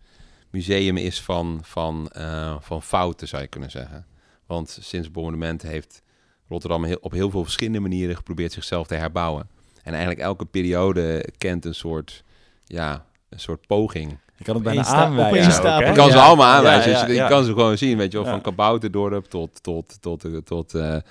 [0.49, 4.05] museum is van, van, eh, van fouten, zou je kunnen zeggen.
[4.45, 5.09] Want sinds
[5.39, 6.01] het heeft
[6.47, 9.49] Rotterdam heel, op heel veel verschillende manieren geprobeerd zichzelf te herbouwen.
[9.83, 12.23] En eigenlijk elke periode kent een soort,
[12.65, 14.17] ja, een soort poging.
[14.37, 15.85] Je kan het Op bijna aanwijzen.
[15.85, 16.91] Je kan ze allemaal aanwijzen.
[16.91, 18.25] Ja, dus je, kan ze gewoon zien, weet je wel.
[18.25, 18.33] Ja.
[18.33, 21.01] Van Kabouterdorp tot, tot, tot, tot, tot eh, eh,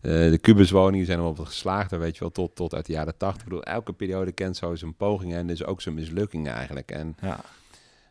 [0.00, 2.30] de kubuswoningen zijn er wel geslaagd, weet je wel.
[2.30, 3.42] Tot, tot uit de jaren tachtig.
[3.42, 6.90] Ik bedoel, elke periode kent zo zijn pogingen en dus ook zijn mislukkingen eigenlijk.
[6.90, 7.40] En Ja.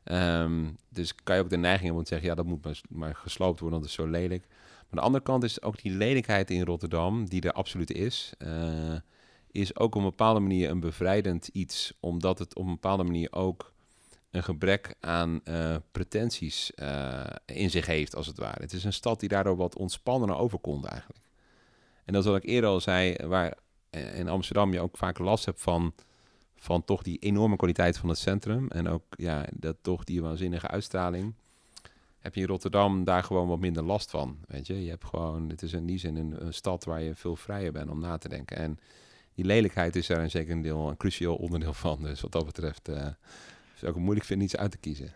[0.06, 2.82] Ehm, dus kan je ook de neiging hebben om te zeggen, ja, dat moet maar,
[2.90, 4.46] maar gesloopt worden, dat is zo lelijk.
[4.48, 8.34] Maar aan de andere kant is ook die lelijkheid in Rotterdam, die er absoluut is,
[8.38, 8.96] eh,
[9.52, 13.32] is ook op een bepaalde manier een bevrijdend iets, omdat het op een bepaalde manier
[13.32, 13.74] ook
[14.36, 18.62] een gebrek aan eh, pretenties eh, in zich heeft, als het ware.
[18.62, 21.24] Het is een stad die daardoor wat ontspannender overkomt eigenlijk.
[22.06, 23.58] En dat is wat ik eerder al zei, waar
[23.90, 25.94] eh, in Amsterdam je ook vaak last hebt van
[26.58, 28.68] van toch die enorme kwaliteit van het centrum.
[28.70, 31.34] En ook ja, dat toch die waanzinnige uitstraling.
[32.20, 34.38] Heb je in Rotterdam daar gewoon wat minder last van.
[34.48, 37.36] Weet je, je hebt gewoon, het is in die zin een, stad waar je veel
[37.36, 38.58] vrijer bent om na te denken.
[38.58, 38.80] En
[39.34, 42.04] die lelijkheid is daar een zeker deel, een cruciaal onderdeel van.
[42.04, 42.90] Dus wat dat betreft
[43.76, 45.14] is het ook moeilijk vind iets uit te kiezen.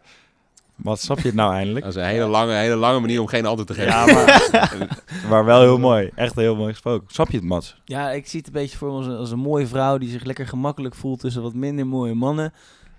[0.75, 1.85] Wat snap je het nou eindelijk?
[1.85, 3.91] Dat is een hele lange, hele lange manier om geen antwoord te geven.
[3.91, 4.97] Ja, maar,
[5.29, 6.09] maar wel heel mooi.
[6.15, 7.07] Echt heel mooi gesproken.
[7.11, 7.75] Snap je het, Mats?
[7.85, 10.09] Ja, ik zie het een beetje voor me als een, als een mooie vrouw die
[10.09, 12.53] zich lekker gemakkelijk voelt tussen wat minder mooie mannen.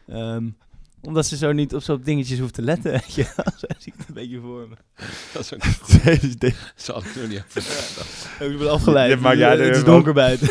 [0.09, 0.49] Ehm,
[1.03, 3.23] Omdat ze zo niet op zo'n dingetjes hoeft te letten, weet je.
[3.25, 4.75] Zo zie ik het een beetje voor me.
[5.33, 6.05] Dat is ook goed.
[6.05, 9.11] Deze- deze- Zal ik nog niet over Ik ben afgeleid.
[9.11, 10.49] Ja, maar het is er- donker buiten.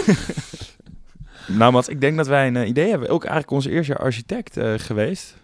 [1.58, 3.10] Nou Mats, ik denk dat wij een eh, idee hebben.
[3.10, 5.38] Ook eigenlijk onze eerste jaar architect eh, geweest.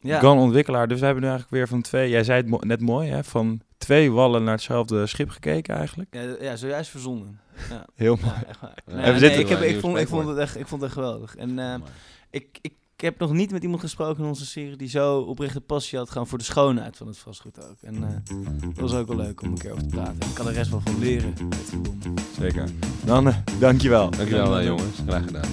[0.00, 0.18] Ja.
[0.18, 0.88] GAN-ontwikkelaar.
[0.88, 2.10] Dus we hebben nu eigenlijk weer van twee...
[2.10, 3.24] Jij zei het mo- net mooi, hè?
[3.24, 6.14] Van twee wallen naar hetzelfde schip gekeken eigenlijk.
[6.14, 7.40] Ja, ja, zojuist verzonnen.
[7.70, 7.84] Ja.
[7.94, 8.34] Heel mooi.
[8.60, 11.00] Ja, Nee, nee, ik, heb, ik, vond, ik, vond het echt, ik vond het echt
[11.00, 11.36] geweldig.
[11.36, 11.74] En eh,
[12.30, 15.60] ik, ik, ik heb nog niet met iemand gesproken in onze serie die zo oprechte
[15.60, 17.76] passie had gaan voor de schoonheid van het vastgoed ook.
[17.82, 20.14] En eh, dat was ook wel leuk om een keer over te praten.
[20.14, 21.34] Ik kan de rest wel van leren.
[22.38, 22.68] Zeker.
[23.04, 24.10] Dan, uh, dankjewel.
[24.10, 24.98] Dankjewel, eh, jongens.
[25.06, 25.48] Graag gedaan.